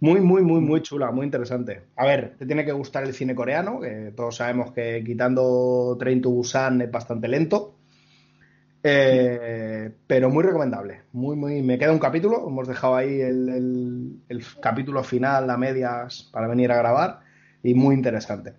Muy, 0.00 0.20
muy, 0.20 0.42
muy, 0.42 0.60
muy 0.60 0.80
chula, 0.82 1.10
muy 1.10 1.24
interesante. 1.26 1.88
A 1.96 2.04
ver, 2.06 2.36
te 2.38 2.46
tiene 2.46 2.64
que 2.64 2.72
gustar 2.72 3.04
el 3.04 3.14
cine 3.14 3.34
coreano, 3.34 3.80
que 3.80 4.12
todos 4.16 4.36
sabemos 4.36 4.72
que 4.72 5.02
quitando 5.04 5.96
Train 5.98 6.20
to 6.22 6.30
Busan 6.30 6.80
es 6.82 6.90
bastante 6.90 7.28
lento. 7.28 7.76
Eh, 8.82 9.90
pero 10.06 10.30
muy 10.30 10.44
recomendable. 10.44 11.02
Muy, 11.12 11.36
muy. 11.36 11.62
Me 11.62 11.78
queda 11.78 11.92
un 11.92 11.98
capítulo. 11.98 12.46
Hemos 12.46 12.68
dejado 12.68 12.96
ahí 12.96 13.20
el, 13.20 13.48
el- 14.28 14.44
capítulo 14.60 15.02
final 15.02 15.50
a 15.50 15.56
medias 15.56 16.28
para 16.32 16.46
venir 16.48 16.70
a 16.72 16.76
grabar. 16.78 17.20
Y 17.62 17.74
muy 17.74 17.94
interesante. 17.94 18.54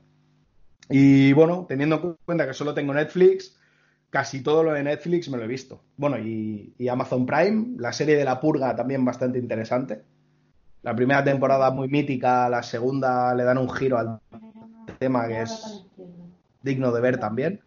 Y 0.90 1.34
bueno, 1.34 1.66
teniendo 1.70 1.98
en 2.04 2.18
cuenta 2.26 2.48
que 2.48 2.54
solo 2.54 2.74
tengo 2.74 2.94
Netflix, 2.94 3.58
casi 4.10 4.42
todo 4.44 4.64
lo 4.64 4.74
de 4.74 4.84
Netflix 4.84 5.30
me 5.30 5.38
lo 5.38 5.46
he 5.46 5.48
visto. 5.48 5.84
Bueno, 5.98 6.20
y, 6.20 6.74
y 6.78 6.88
Amazon 6.90 7.26
Prime, 7.26 7.76
la 7.80 7.94
serie 7.94 8.18
de 8.18 8.26
La 8.26 8.40
Purga 8.42 8.76
también 8.76 9.06
bastante 9.06 9.40
interesante. 9.40 10.04
La 10.84 10.96
primera 10.96 11.24
temporada 11.24 11.70
muy 11.72 11.88
mítica, 11.88 12.48
la 12.50 12.64
segunda 12.64 13.34
le 13.36 13.44
dan 13.44 13.58
un 13.58 13.70
giro 13.70 13.98
al 13.98 14.20
tema 15.00 15.28
que 15.28 15.42
es 15.42 15.84
digno 16.62 16.92
de 16.92 17.02
ver 17.02 17.20
también. 17.20 17.60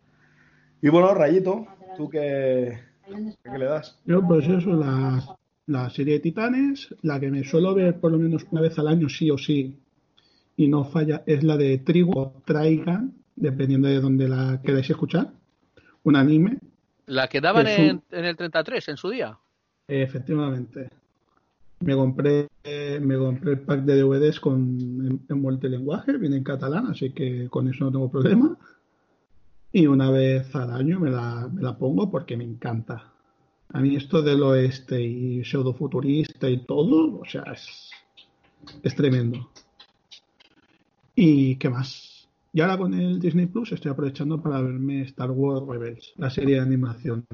Y 0.81 0.89
bueno, 0.89 1.13
Rayito, 1.15 1.67
¿tú 1.97 2.09
qué, 2.09 2.79
qué 3.43 3.59
le 3.59 3.65
das? 3.67 3.99
Yo, 4.07 4.27
pues 4.27 4.49
eso, 4.49 4.71
la, 4.71 5.23
la 5.67 5.91
serie 5.91 6.15
de 6.15 6.21
Titanes, 6.21 6.95
la 7.03 7.21
que 7.21 7.31
me 7.31 7.45
suelo 7.45 7.75
ver 7.75 8.01
por 8.01 8.13
lo 8.13 8.19
menos 8.19 8.47
una 8.51 8.63
vez 8.63 8.79
al 8.79 8.89
año, 8.89 9.09
sí 9.09 9.31
o 9.31 9.37
sí, 9.37 9.79
y 10.57 10.69
no 10.69 10.85
falla, 10.85 11.23
es 11.27 11.43
la 11.45 11.57
de 11.57 11.79
Trigo 11.79 12.13
o 12.19 12.43
Traigan, 12.47 13.13
dependiendo 13.37 13.89
de 13.89 14.01
donde 14.01 14.29
la 14.29 14.61
queráis 14.65 14.89
escuchar. 14.89 15.29
Un 16.05 16.17
anime, 16.17 16.59
La 17.07 17.29
que 17.29 17.41
daban 17.43 17.67
un- 17.67 17.73
en, 17.73 18.03
en 18.11 18.25
el 18.25 18.37
33 18.37 18.89
en 18.89 18.97
su 18.97 19.11
día. 19.11 19.37
efectivamente. 19.89 20.89
Me 21.81 21.95
compré, 21.95 22.47
me 22.65 23.17
compré 23.17 23.53
el 23.53 23.61
pack 23.61 23.85
de 23.85 24.01
DVDs 24.01 24.41
con 24.41 25.25
en 25.29 25.41
multilenguaje, 25.41 26.19
viene 26.19 26.37
en 26.37 26.45
catalán, 26.45 26.87
así 26.89 27.11
que 27.13 27.49
con 27.49 27.69
eso 27.69 27.85
no 27.85 27.93
tengo 27.93 28.11
problema. 28.11 28.57
Y 29.73 29.87
una 29.87 30.11
vez 30.11 30.55
al 30.55 30.73
año 30.73 30.99
me 30.99 31.11
la, 31.11 31.49
me 31.53 31.63
la 31.63 31.79
pongo 31.79 32.11
porque 32.11 32.37
me 32.37 32.45
encanta. 32.45 33.13
A 33.73 33.81
mí 33.81 33.95
esto 33.95 34.21
del 34.21 34.43
oeste 34.43 35.01
y 35.01 35.45
pseudofuturista 35.45 36.51
y 36.51 36.65
todo, 36.65 37.21
o 37.21 37.25
sea, 37.25 37.43
es, 37.53 37.91
es 38.83 38.95
tremendo. 38.97 39.49
¿Y 41.15 41.57
qué 41.57 41.69
más? 41.71 42.29
Y 42.53 42.61
ahora 42.61 42.79
con 42.79 42.95
el 42.95 43.21
Disney 43.21 43.47
Plus 43.47 43.73
estoy 43.73 43.93
aprovechando 43.93 44.43
para 44.43 44.61
verme 44.61 45.03
Star 45.03 45.31
Wars 45.31 45.65
Rebels, 45.67 46.15
la 46.17 46.31
serie 46.31 46.57
de 46.57 46.63
animación. 46.63 47.25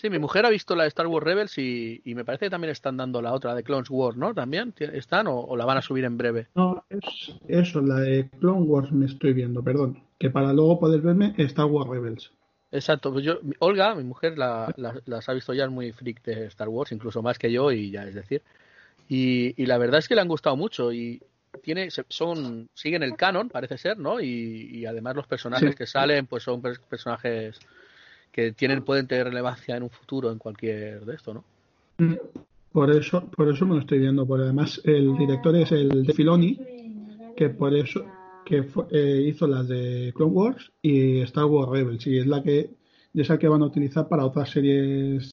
Sí, 0.00 0.08
mi 0.08 0.18
mujer 0.18 0.46
ha 0.46 0.50
visto 0.50 0.74
la 0.74 0.84
de 0.84 0.88
Star 0.88 1.06
Wars 1.08 1.24
Rebels 1.24 1.58
y, 1.58 2.00
y 2.06 2.14
me 2.14 2.24
parece 2.24 2.46
que 2.46 2.50
también 2.50 2.70
están 2.70 2.96
dando 2.96 3.20
la 3.20 3.34
otra 3.34 3.54
de 3.54 3.62
Clones 3.62 3.90
Wars, 3.90 4.16
¿no? 4.16 4.32
¿También 4.32 4.72
¿Tie- 4.74 4.94
están 4.94 5.26
o, 5.26 5.38
o 5.40 5.56
la 5.58 5.66
van 5.66 5.76
a 5.76 5.82
subir 5.82 6.04
en 6.04 6.16
breve? 6.16 6.46
No, 6.54 6.82
es 6.88 7.34
eso, 7.48 7.82
la 7.82 7.96
de 8.00 8.30
Clone 8.40 8.62
Wars 8.62 8.90
me 8.92 9.04
estoy 9.04 9.34
viendo, 9.34 9.62
perdón. 9.62 10.02
Que 10.18 10.30
para 10.30 10.54
luego 10.54 10.80
poder 10.80 11.02
verme 11.02 11.34
Star 11.36 11.66
Wars 11.66 11.90
Rebels. 11.90 12.32
Exacto, 12.72 13.12
pues 13.12 13.24
yo, 13.26 13.40
Olga, 13.58 13.94
mi 13.94 14.04
mujer, 14.04 14.38
la- 14.38 14.72
la- 14.78 14.98
las 15.04 15.28
ha 15.28 15.34
visto 15.34 15.52
ya 15.52 15.64
es 15.64 15.70
muy 15.70 15.92
freak 15.92 16.22
de 16.22 16.46
Star 16.46 16.68
Wars, 16.70 16.92
incluso 16.92 17.20
más 17.20 17.38
que 17.38 17.52
yo, 17.52 17.70
y 17.70 17.90
ya 17.90 18.04
es 18.06 18.14
decir. 18.14 18.40
Y, 19.06 19.60
y 19.62 19.66
la 19.66 19.76
verdad 19.76 19.98
es 19.98 20.08
que 20.08 20.14
le 20.14 20.22
han 20.22 20.28
gustado 20.28 20.56
mucho 20.56 20.92
y 20.92 21.20
tiene, 21.62 21.88
son, 22.08 22.68
siguen 22.72 23.02
el 23.02 23.16
canon, 23.16 23.50
parece 23.50 23.76
ser, 23.76 23.98
¿no? 23.98 24.18
Y, 24.20 24.70
y 24.72 24.86
además 24.86 25.14
los 25.16 25.26
personajes 25.26 25.70
Sí. 25.72 25.76
que 25.76 25.86
salen, 25.86 26.26
pues 26.26 26.44
son 26.44 26.62
pers- 26.62 26.80
personajes 26.88 27.58
que 28.32 28.52
tienen, 28.52 28.82
pueden 28.82 29.06
tener 29.06 29.26
relevancia 29.26 29.76
en 29.76 29.82
un 29.84 29.90
futuro 29.90 30.30
en 30.30 30.38
cualquier 30.38 31.04
de 31.04 31.14
esto, 31.14 31.34
¿no? 31.34 31.44
Mm, 31.98 32.14
Por 32.72 32.90
eso, 32.92 33.26
por 33.36 33.48
eso 33.48 33.66
me 33.66 33.74
lo 33.74 33.80
estoy 33.80 33.98
viendo. 33.98 34.26
Porque 34.26 34.44
además 34.44 34.80
el 34.84 35.16
director 35.16 35.56
es 35.56 35.72
el 35.72 36.04
de 36.06 36.12
Filoni, 36.14 36.58
que 37.36 37.50
por 37.50 37.74
eso 37.74 38.04
que 38.44 38.62
fue- 38.62 38.86
eh, 38.90 39.22
hizo 39.28 39.46
las 39.46 39.68
de 39.68 40.12
Clone 40.14 40.32
Wars 40.32 40.72
y 40.82 41.20
Star 41.22 41.46
Wars 41.46 41.70
Rebels. 41.70 42.06
Y 42.06 42.18
es 42.18 42.26
la 42.26 42.42
que, 42.42 42.70
y 43.12 43.20
esa 43.20 43.38
que 43.38 43.48
van 43.48 43.62
a 43.62 43.66
utilizar 43.66 44.08
para 44.08 44.24
otras 44.26 44.50
series 44.50 45.30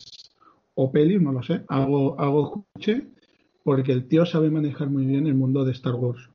o 0.76 0.92
pelis, 0.92 1.22
no 1.22 1.32
lo 1.32 1.44
sé. 1.44 1.64
Algo, 1.68 2.20
algo 2.20 2.66
escuché, 2.76 3.08
porque 3.64 3.92
el 3.94 4.08
tío 4.08 4.26
sabe 4.26 4.50
manejar 4.50 4.90
muy 4.90 5.06
bien 5.06 5.28
el 5.28 5.36
mundo 5.36 5.64
de 5.66 5.72
Star 5.74 5.96
Wars. 5.96 6.30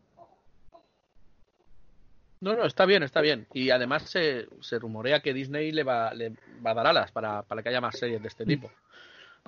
No, 2.43 2.57
no, 2.57 2.65
está 2.67 2.87
bien, 2.87 3.05
está 3.05 3.21
bien. 3.21 3.47
Y 3.55 3.71
además 3.71 4.03
se, 4.03 4.49
se 4.61 4.79
rumorea 4.79 5.21
que 5.21 5.33
Disney 5.33 5.71
le 5.71 5.85
va, 5.85 6.13
le 6.13 6.33
va 6.65 6.73
a 6.73 6.75
dar 6.75 6.89
alas 6.89 7.13
para, 7.13 7.43
para 7.43 7.63
que 7.63 7.69
haya 7.69 7.81
más 7.81 7.97
series 7.97 8.21
de 8.21 8.27
este 8.27 8.45
tipo. 8.45 8.71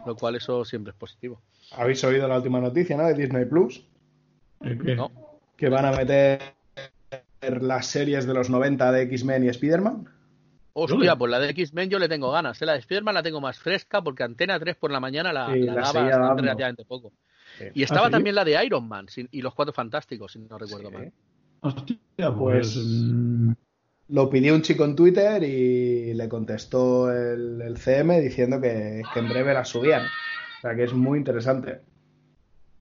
Lo 0.07 0.14
cual 0.14 0.37
eso 0.37 0.64
siempre 0.64 0.92
es 0.92 0.96
positivo. 0.96 1.42
¿Habéis 1.72 2.02
oído 2.04 2.28
la 2.28 2.37
última 2.37 2.61
noticia, 2.61 2.96
no? 2.96 3.04
De 3.07 3.14
Disney 3.14 3.44
Plus. 3.46 3.85
¿No? 4.61 5.11
que 5.57 5.68
van 5.68 5.85
a 5.85 5.92
meter 5.92 6.40
las 7.61 7.87
series 7.87 8.26
de 8.26 8.35
los 8.35 8.48
90 8.48 8.92
de 8.92 9.02
X-Men 9.02 9.44
y 9.44 9.48
Spider-Man. 9.48 10.09
Hostia, 10.72 11.16
pues 11.16 11.30
la 11.30 11.38
de 11.38 11.50
X-Men 11.50 11.90
yo 11.90 11.98
le 11.98 12.09
tengo 12.09 12.30
ganas. 12.30 12.61
¿eh? 12.62 12.66
La 12.66 12.72
de 12.72 12.78
Spider-Man 12.80 13.14
la 13.14 13.22
tengo 13.22 13.40
más 13.40 13.59
fresca 13.59 14.02
porque 14.02 14.22
Antena 14.22 14.59
3 14.59 14.76
por 14.76 14.90
la 14.90 15.00
mañana 15.00 15.33
la, 15.33 15.52
Sí, 15.52 15.61
la 15.61 15.74
la 15.74 15.80
daba 15.92 16.35
relativamente 16.35 16.85
poco. 16.85 17.12
Sí. 17.59 17.66
Y 17.74 17.83
estaba 17.83 18.07
¿Ah, 18.07 18.09
sí? 18.09 18.12
también 18.12 18.35
la 18.35 18.44
de 18.44 18.64
Iron 18.64 18.88
Man 18.88 19.07
y 19.30 19.42
los 19.42 19.54
Cuatro 19.54 19.72
Fantásticos, 19.72 20.33
si 20.33 20.38
no 20.40 20.59
recuerdo 20.59 20.88
Sí. 20.90 20.94
mal. 20.94 21.12
Hostia, 21.64 21.96
Pues- 22.16 22.74
pues. 22.74 23.57
Lo 24.11 24.29
pidió 24.29 24.55
un 24.55 24.61
chico 24.61 24.85
en 24.85 24.94
Twitter 24.94 25.42
y 25.42 26.12
le 26.12 26.29
contestó 26.29 27.11
el, 27.11 27.62
el 27.62 27.79
CM 27.79 28.20
diciendo 28.20 28.61
que, 28.61 29.03
que 29.12 29.18
en 29.20 29.29
breve 29.31 29.55
la 29.55 29.64
subían. 29.64 30.03
O 30.03 30.61
sea 30.61 30.74
que 30.77 30.85
es 30.85 30.92
muy 30.92 31.18
interesante. 31.18 31.81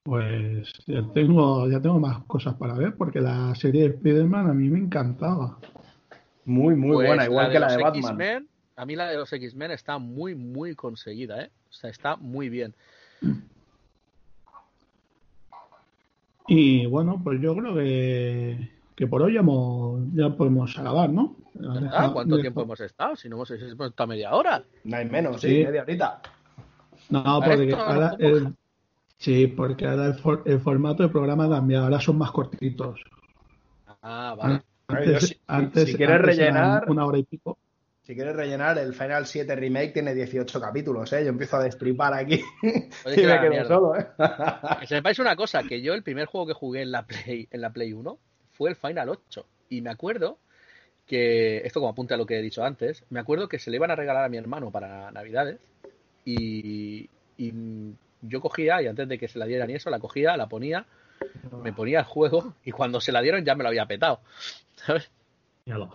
Pues 0.02 0.68
ya 0.86 1.02
tengo, 1.14 1.66
ya 1.70 1.80
tengo 1.80 1.98
más 1.98 2.22
cosas 2.26 2.54
para 2.56 2.74
ver, 2.74 2.94
porque 2.94 3.22
la 3.22 3.54
serie 3.54 3.84
de 3.88 3.94
Spider-Man 3.94 4.50
a 4.50 4.52
mí 4.52 4.68
me 4.68 4.78
encantaba. 4.78 5.58
Muy, 6.44 6.74
muy 6.76 6.92
Pues 6.96 7.08
buena, 7.08 7.24
igual 7.24 7.50
que 7.50 7.58
la 7.58 7.74
de 7.74 7.82
Batman. 7.82 8.48
A 8.76 8.84
mí 8.84 8.94
la 8.94 9.08
de 9.08 9.16
los 9.16 9.32
X-Men 9.32 9.70
está 9.70 9.96
muy, 9.96 10.34
muy 10.34 10.74
conseguida, 10.74 11.42
¿eh? 11.42 11.50
O 11.70 11.72
sea, 11.72 11.88
está 11.88 12.16
muy 12.16 12.50
bien. 12.50 12.74
Y 16.48 16.84
bueno, 16.86 17.18
pues 17.24 17.40
yo 17.40 17.56
creo 17.56 17.74
que, 17.74 18.68
que 18.94 19.06
por 19.06 19.22
hoy 19.22 19.34
ya, 19.34 19.40
hemos- 19.40 20.02
ya 20.12 20.30
podemos 20.30 20.78
acabar, 20.78 21.10
¿no? 21.10 21.36
¿Verdad? 21.54 22.12
¿Cuánto 22.12 22.38
tiempo 22.40 22.62
hemos 22.62 22.80
estado? 22.80 23.16
Si 23.16 23.28
no 23.28 23.36
hemos, 23.36 23.50
hemos 23.50 23.88
estado 23.90 24.06
media 24.06 24.32
hora. 24.34 24.62
No 24.84 24.96
hay 24.96 25.04
menos, 25.08 25.40
sí, 25.40 25.48
Sí. 25.48 25.64
media 25.64 25.82
horita. 25.82 26.20
No, 27.10 27.40
porque 27.44 27.68
esto 27.68 27.76
ahora 27.82 28.16
el, 28.18 28.54
sí, 29.18 29.46
porque 29.48 29.86
ahora 29.86 30.06
el, 30.06 30.14
for- 30.14 30.42
el 30.46 30.60
formato 30.60 31.02
de 31.02 31.08
programa 31.08 31.46
ha 31.46 31.50
cambiado, 31.50 31.84
ahora 31.84 32.00
son 32.00 32.18
más 32.18 32.30
cortitos. 32.30 33.00
Ah, 34.02 34.34
vale. 34.36 34.62
A 34.88 34.94
ver, 34.94 35.04
yo 35.08 35.14
Antes, 35.14 35.28
si- 35.28 35.40
antes- 35.46 35.96
quieres 35.96 36.16
antes 36.16 36.36
rellenar- 36.36 36.84
una 36.90 37.06
hora 37.06 37.18
y 37.18 37.22
pico. 37.24 37.58
Si 38.02 38.14
quieres 38.14 38.36
rellenar, 38.36 38.76
el 38.78 38.92
Final 38.92 39.24
7 39.24 39.56
Remake 39.56 39.92
tiene 39.94 40.14
18 40.14 40.60
capítulos, 40.60 41.10
¿eh? 41.14 41.22
Yo 41.24 41.30
empiezo 41.30 41.56
a 41.56 41.62
destripar 41.62 42.12
aquí 42.12 42.38
Oye, 42.62 42.90
y 43.06 43.14
que 43.14 43.22
me 43.22 43.26
la 43.28 43.40
quedo 43.40 43.50
mierda. 43.50 43.68
solo, 43.68 43.96
¿eh? 43.96 44.06
Que 44.80 44.86
sepáis 44.86 45.18
una 45.20 45.34
cosa, 45.36 45.62
que 45.62 45.80
yo 45.80 45.94
el 45.94 46.02
primer 46.02 46.26
juego 46.26 46.46
que 46.46 46.52
jugué 46.52 46.82
en 46.82 46.92
la 46.92 47.06
Play, 47.06 47.48
en 47.50 47.60
la 47.62 47.72
Play 47.72 47.94
1 47.94 48.18
fue 48.54 48.70
el 48.70 48.76
Final 48.76 49.08
8. 49.08 49.46
Y 49.70 49.82
me 49.82 49.90
acuerdo 49.90 50.38
que, 51.06 51.58
esto 51.58 51.80
como 51.80 51.92
apunta 51.92 52.14
a 52.14 52.18
lo 52.18 52.26
que 52.26 52.38
he 52.38 52.42
dicho 52.42 52.64
antes, 52.64 53.04
me 53.10 53.20
acuerdo 53.20 53.48
que 53.48 53.58
se 53.58 53.70
le 53.70 53.76
iban 53.76 53.90
a 53.90 53.96
regalar 53.96 54.24
a 54.24 54.28
mi 54.28 54.36
hermano 54.36 54.70
para 54.70 55.10
Navidades. 55.10 55.60
Y, 56.24 57.10
y 57.36 57.52
yo 58.22 58.40
cogía, 58.40 58.80
y 58.80 58.86
antes 58.86 59.08
de 59.08 59.18
que 59.18 59.28
se 59.28 59.38
la 59.38 59.46
dieran 59.46 59.70
y 59.70 59.74
eso, 59.74 59.90
la 59.90 59.98
cogía, 59.98 60.36
la 60.36 60.48
ponía, 60.48 60.86
me 61.62 61.72
ponía 61.72 61.98
el 62.00 62.04
juego, 62.04 62.54
y 62.64 62.70
cuando 62.70 63.00
se 63.00 63.12
la 63.12 63.20
dieron 63.20 63.44
ya 63.44 63.54
me 63.54 63.62
lo 63.62 63.68
había 63.68 63.86
petado. 63.86 64.20
¿Sabes? 64.76 65.10
Míralo. 65.66 65.94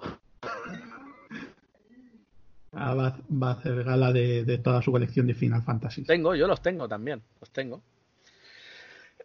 Ah, 2.71 2.93
va, 2.93 3.17
va 3.31 3.49
a 3.49 3.53
hacer 3.53 3.83
gala 3.83 4.13
de, 4.13 4.43
de 4.43 4.57
toda 4.59 4.81
su 4.81 4.91
colección 4.91 5.25
de 5.25 5.33
Final 5.33 5.63
Fantasy. 5.63 6.03
Tengo, 6.03 6.35
yo 6.35 6.45
los 6.45 6.61
tengo 6.61 6.87
también, 6.87 7.23
los 7.39 7.49
tengo. 7.51 7.81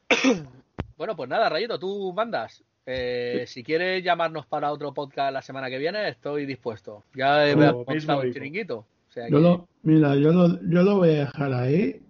Bueno, 0.96 1.16
pues 1.16 1.28
nada, 1.28 1.48
Rayito, 1.48 1.78
tú 1.78 2.12
mandas. 2.12 2.62
Eh, 2.86 3.44
si 3.46 3.62
quieres 3.62 4.04
llamarnos 4.04 4.46
para 4.46 4.70
otro 4.70 4.92
podcast 4.92 5.32
la 5.32 5.42
semana 5.42 5.70
que 5.70 5.78
viene, 5.78 6.08
estoy 6.08 6.44
dispuesto. 6.46 7.04
Ya 7.14 7.48
he 7.48 7.56
montado 7.56 7.84
mismo 7.94 8.18
un 8.18 8.32
chiringuito. 8.32 8.76
O 8.78 9.12
sea 9.12 9.28
Yo 9.28 9.36
que- 9.38 9.42
lo, 9.42 9.68
mira, 9.82 10.14
yo 10.16 10.32
lo, 10.32 10.60
yo 10.68 10.82
lo 10.82 10.96
voy 10.98 11.10
a 11.10 11.20
dejar 11.26 11.52
ahí, 11.54 12.00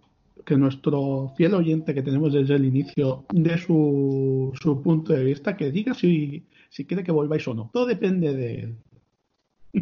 que 0.44 0.56
nuestro 0.56 1.32
fiel 1.36 1.54
oyente 1.54 1.94
que 1.94 2.02
tenemos 2.02 2.32
desde 2.32 2.54
el 2.56 2.64
inicio 2.64 3.24
de 3.32 3.56
su, 3.58 4.52
su 4.60 4.82
punto 4.82 5.12
de 5.12 5.24
vista, 5.24 5.56
que 5.56 5.70
diga 5.70 5.94
si, 5.94 6.44
si 6.70 6.84
quiere 6.84 7.04
que 7.04 7.12
volváis 7.12 7.46
o 7.48 7.54
no. 7.54 7.70
Todo 7.72 7.86
depende 7.86 8.34
de 8.34 8.54
él. 8.54 8.76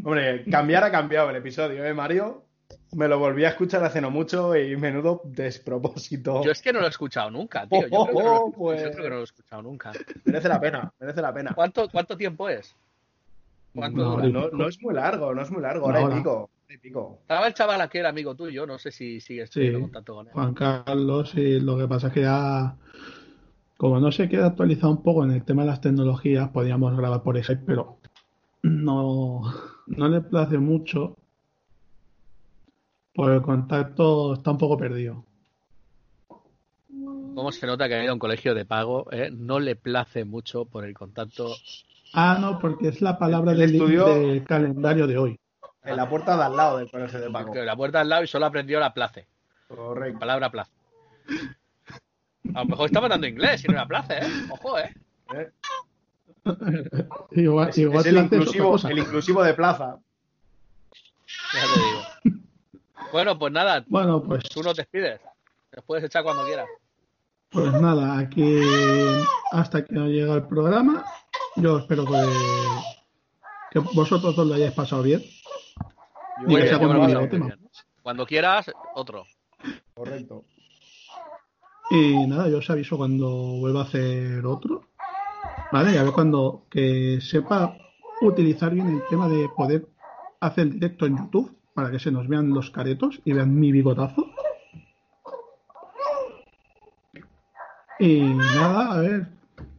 Hombre, 0.04 0.44
cambiar 0.50 0.84
ha 0.84 0.90
cambiado 0.90 1.30
el 1.30 1.36
episodio, 1.36 1.84
¿eh, 1.84 1.94
Mario? 1.94 2.44
Me 2.92 3.08
lo 3.08 3.18
volví 3.18 3.44
a 3.44 3.50
escuchar 3.50 3.82
hace 3.84 4.00
no 4.00 4.10
mucho 4.10 4.54
y 4.56 4.76
menudo 4.76 5.22
despropósito. 5.24 6.42
Yo 6.44 6.50
es 6.50 6.60
que 6.62 6.72
no 6.72 6.80
lo 6.80 6.86
he 6.86 6.90
escuchado 6.90 7.30
nunca, 7.30 7.66
tío. 7.66 7.86
Yo, 7.86 7.98
Oh, 8.00 8.06
creo, 8.06 8.16
que 8.18 8.22
no 8.24 8.30
lo, 8.34 8.40
oh, 8.46 8.52
pues. 8.52 8.82
yo 8.82 8.90
creo 8.90 9.02
que 9.04 9.08
no 9.10 9.14
lo 9.16 9.20
he 9.20 9.24
escuchado 9.24 9.62
nunca. 9.62 9.92
Merece 10.24 10.48
la 10.48 10.60
pena, 10.60 10.92
merece 11.00 11.22
la 11.22 11.32
pena. 11.34 11.52
¿Cuánto, 11.54 11.88
cuánto 11.88 12.16
tiempo 12.16 12.48
es? 12.48 12.74
¿Cuánto 13.74 14.20
No, 14.20 14.48
no 14.50 14.68
es 14.68 14.80
muy 14.82 14.94
largo, 14.94 15.34
no 15.34 15.42
es 15.42 15.50
muy 15.50 15.62
largo, 15.62 15.86
Una 15.86 16.00
hora 16.00 16.16
y 16.68 16.78
pico. 16.78 17.18
Estaba 17.22 17.46
el 17.46 17.54
chaval 17.54 17.80
aquel 17.82 18.06
amigo 18.06 18.34
tuyo, 18.34 18.66
no 18.66 18.78
sé 18.78 18.90
si 18.92 19.20
sigues 19.20 19.50
Sí. 19.50 19.60
teniendo 19.60 19.80
contacto 19.80 20.14
con 20.14 20.26
él. 20.26 20.32
Juan 20.32 20.54
Carlos, 20.54 21.34
y 21.34 21.60
lo 21.60 21.76
que 21.76 21.86
pasa 21.86 22.06
es 22.08 22.12
que 22.14 22.22
ya 22.22 22.76
como 23.76 23.98
no 24.00 24.12
se 24.12 24.28
queda 24.28 24.46
actualizado 24.46 24.92
un 24.92 25.02
poco 25.02 25.24
en 25.24 25.32
el 25.32 25.44
tema 25.44 25.62
de 25.62 25.68
las 25.68 25.80
tecnologías, 25.80 26.48
podríamos 26.50 26.96
grabar 26.96 27.22
por 27.22 27.42
Skype, 27.42 27.64
pero 27.66 27.98
no, 28.62 29.42
no 29.86 30.08
le 30.08 30.20
place 30.20 30.56
mucho. 30.58 31.16
Por 33.14 33.32
el 33.32 33.42
contacto 33.42 34.34
está 34.34 34.50
un 34.52 34.58
poco 34.58 34.76
perdido. 34.78 35.24
¿Cómo 37.34 37.50
se 37.52 37.66
nota 37.66 37.88
que 37.88 37.94
ha 37.94 38.02
ido 38.02 38.10
a 38.10 38.14
un 38.14 38.18
colegio 38.18 38.54
de 38.54 38.64
pago? 38.64 39.10
eh? 39.12 39.30
No 39.32 39.58
le 39.60 39.76
place 39.76 40.24
mucho 40.24 40.64
por 40.64 40.84
el 40.84 40.94
contacto. 40.94 41.54
Ah, 42.14 42.36
no, 42.40 42.58
porque 42.58 42.88
es 42.88 43.00
la 43.00 43.18
palabra 43.18 43.52
El 43.52 43.58
del, 43.58 43.74
estudio- 43.74 44.04
del 44.06 44.44
calendario 44.44 45.06
de 45.06 45.16
hoy. 45.18 45.38
En 45.84 45.96
la 45.96 46.08
puerta 46.08 46.36
de 46.36 46.44
al 46.44 46.56
lado 46.56 46.78
del 46.78 46.90
colegio 46.90 47.20
de 47.20 47.30
Paco. 47.30 47.46
Porque 47.46 47.62
la 47.62 47.74
puerta 47.74 48.00
al 48.00 48.08
lado 48.08 48.22
y 48.22 48.26
solo 48.26 48.46
aprendió 48.46 48.78
la 48.78 48.92
place. 48.94 49.26
Correcto. 49.68 50.18
Palabra 50.20 50.50
place. 50.50 50.70
A 52.54 52.60
lo 52.60 52.66
mejor 52.66 52.86
estaba 52.86 53.08
dando 53.08 53.26
inglés 53.26 53.64
y 53.64 53.68
no 53.68 53.74
era 53.74 53.86
place, 53.86 54.18
¿eh? 54.18 54.28
Ojo, 54.50 54.78
¿eh? 54.78 54.92
¿eh? 55.34 55.50
Igual, 57.32 57.68
Es, 57.70 57.78
igual 57.78 58.00
es 58.00 58.06
el, 58.06 58.16
es 58.18 58.24
inclusivo, 58.24 58.76
el 58.88 58.98
inclusivo 58.98 59.42
de 59.42 59.54
plaza. 59.54 59.96
Ya 61.54 61.60
te 61.74 61.80
digo. 61.80 62.02
Bueno, 63.12 63.38
pues 63.38 63.52
nada, 63.52 63.84
Bueno, 63.88 64.22
pues, 64.22 64.42
tú 64.44 64.62
nos 64.62 64.74
despides. 64.74 65.20
Nos 65.76 65.84
puedes 65.84 66.04
echar 66.04 66.24
cuando 66.24 66.44
quieras. 66.44 66.66
pues 67.50 67.72
nada, 67.74 68.18
aquí 68.18 68.60
hasta 69.52 69.84
que 69.84 69.94
llega 69.94 70.34
el 70.34 70.46
programa. 70.46 71.04
Yo 71.56 71.78
espero 71.78 72.06
que, 72.06 72.26
que 73.70 73.78
vosotros 73.80 74.34
dos 74.34 74.46
lo 74.46 74.54
hayáis 74.54 74.72
pasado 74.72 75.02
bien. 75.02 75.22
Yo 76.46 76.58
Y 76.58 76.62
que 76.62 76.68
sea 76.68 76.78
muy 76.78 77.06
bien. 77.06 77.58
Cuando 78.02 78.26
quieras, 78.26 78.72
otro. 78.94 79.24
Correcto. 79.94 80.44
Y 81.90 82.26
nada, 82.26 82.48
yo 82.48 82.58
os 82.58 82.70
aviso 82.70 82.96
cuando 82.96 83.28
vuelva 83.60 83.80
a 83.80 83.84
hacer 83.84 84.44
otro. 84.46 84.88
¿Vale? 85.70 85.92
Y 85.92 85.96
a 85.98 86.02
ver 86.02 86.12
cuando 86.12 86.66
que 86.70 87.20
sepa 87.20 87.76
utilizar 88.22 88.72
bien 88.72 88.88
el 88.88 89.02
tema 89.08 89.28
de 89.28 89.48
poder 89.50 89.86
hacer 90.40 90.70
directo 90.70 91.06
en 91.06 91.18
YouTube 91.18 91.61
para 91.74 91.90
que 91.90 91.98
se 91.98 92.10
nos 92.10 92.28
vean 92.28 92.50
los 92.50 92.70
caretos 92.70 93.20
y 93.24 93.32
vean 93.32 93.58
mi 93.58 93.72
bigotazo. 93.72 94.26
Y 97.98 98.20
nada, 98.20 98.92
a 98.92 99.00
ver. 99.00 99.26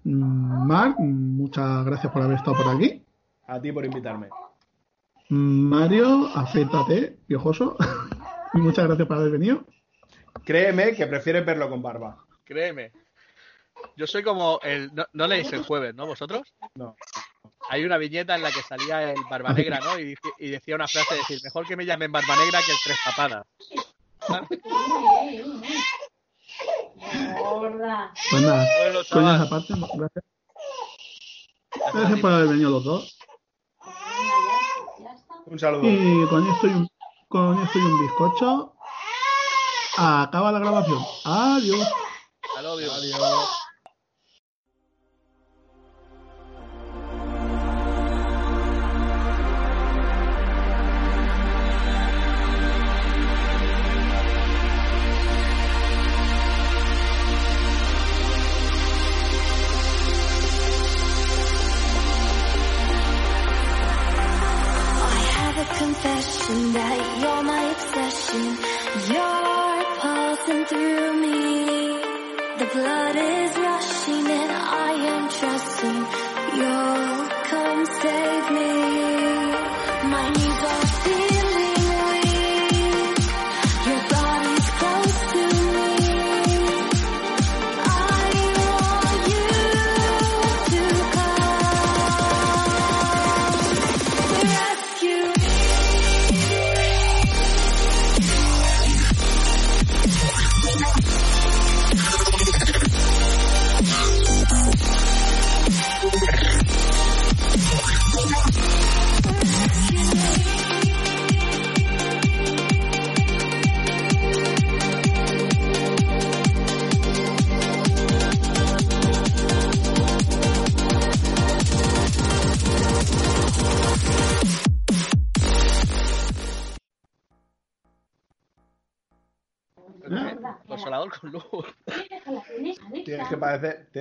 mm, 0.03 0.67
Marc, 0.67 0.97
muchas 0.99 1.86
gracias 1.86 2.12
por 2.12 2.21
haber 2.21 2.38
estado 2.38 2.58
por 2.58 2.69
aquí. 2.69 3.03
A 3.47 3.60
ti 3.60 3.71
por 3.71 3.86
invitarme. 3.86 4.29
Mario, 5.29 6.27
afeítate, 6.34 7.17
piojoso. 7.27 7.75
Y 8.53 8.58
muchas 8.60 8.86
gracias 8.86 9.08
por 9.08 9.17
haber 9.17 9.32
venido. 9.32 9.65
Créeme 10.45 10.95
que 10.95 11.08
prefieres 11.08 11.45
verlo 11.45 11.69
con 11.69 11.82
barba. 11.82 12.17
Créeme. 12.43 12.91
Yo 13.97 14.08
soy 14.08 14.23
como 14.23 14.60
el. 14.63 14.93
No, 14.93 15.06
no 15.13 15.27
leéis 15.27 15.51
el 15.53 15.63
jueves, 15.63 15.93
¿no? 15.95 16.06
¿Vosotros? 16.06 16.53
No. 16.75 16.95
Hay 17.69 17.84
una 17.86 17.97
viñeta 17.97 18.36
en 18.36 18.43
la 18.43 18.51
que 18.51 18.62
salía 18.62 19.12
el 19.12 19.23
Barba 19.29 19.53
Negra, 19.53 19.79
¿no? 19.79 19.99
Y, 19.99 20.15
y 20.39 20.49
decía 20.49 20.75
una 20.75 20.88
frase: 20.88 21.15
decir, 21.15 21.39
mejor 21.43 21.65
que 21.65 21.75
me 21.75 21.86
llamen 21.86 22.12
Barba 22.12 22.36
Negra 22.36 22.60
que 22.65 22.71
el 22.71 22.77
Tres 22.84 22.97
Papadas. 23.06 23.45
Pues 28.29 28.41
nada, 28.41 28.67
Bueno, 28.79 28.99
coñas 29.12 29.41
aparte, 29.41 29.73
gracias. 29.95 30.23
Gracias 31.93 32.19
por 32.19 32.32
haber 32.32 32.47
venido 32.47 32.69
los 32.71 32.84
dos. 32.84 33.17
Un 35.45 35.60
saludo. 35.60 35.82
Y 35.84 36.27
con 36.27 36.47
esto 36.49 36.67
y 36.67 36.71
un, 36.71 36.88
con 37.27 37.62
esto 37.62 37.79
y 37.79 37.82
un 37.82 38.01
bizcocho, 38.01 38.75
acaba 39.97 40.51
la 40.51 40.60
grabación. 40.60 40.99
Adiós. 41.25 41.89
You. 42.62 42.91
Adiós. 42.91 43.62
That 66.54 67.00
you're 67.22 67.44
my 67.44 67.63
obsession. 67.76 68.46
You're 69.12 69.84
pulsing 70.02 70.66
through 70.66 71.13
me. 71.24 71.42
The 72.60 72.66
blood 72.74 73.03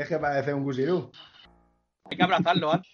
Tienes 0.03 0.19
que 0.19 0.21
parecer, 0.21 0.55
un 0.55 0.65
gusirú. 0.65 1.13
Hay 2.11 2.17
que 2.17 2.23
abrazarlo 2.25 2.73
antes. 2.73 2.92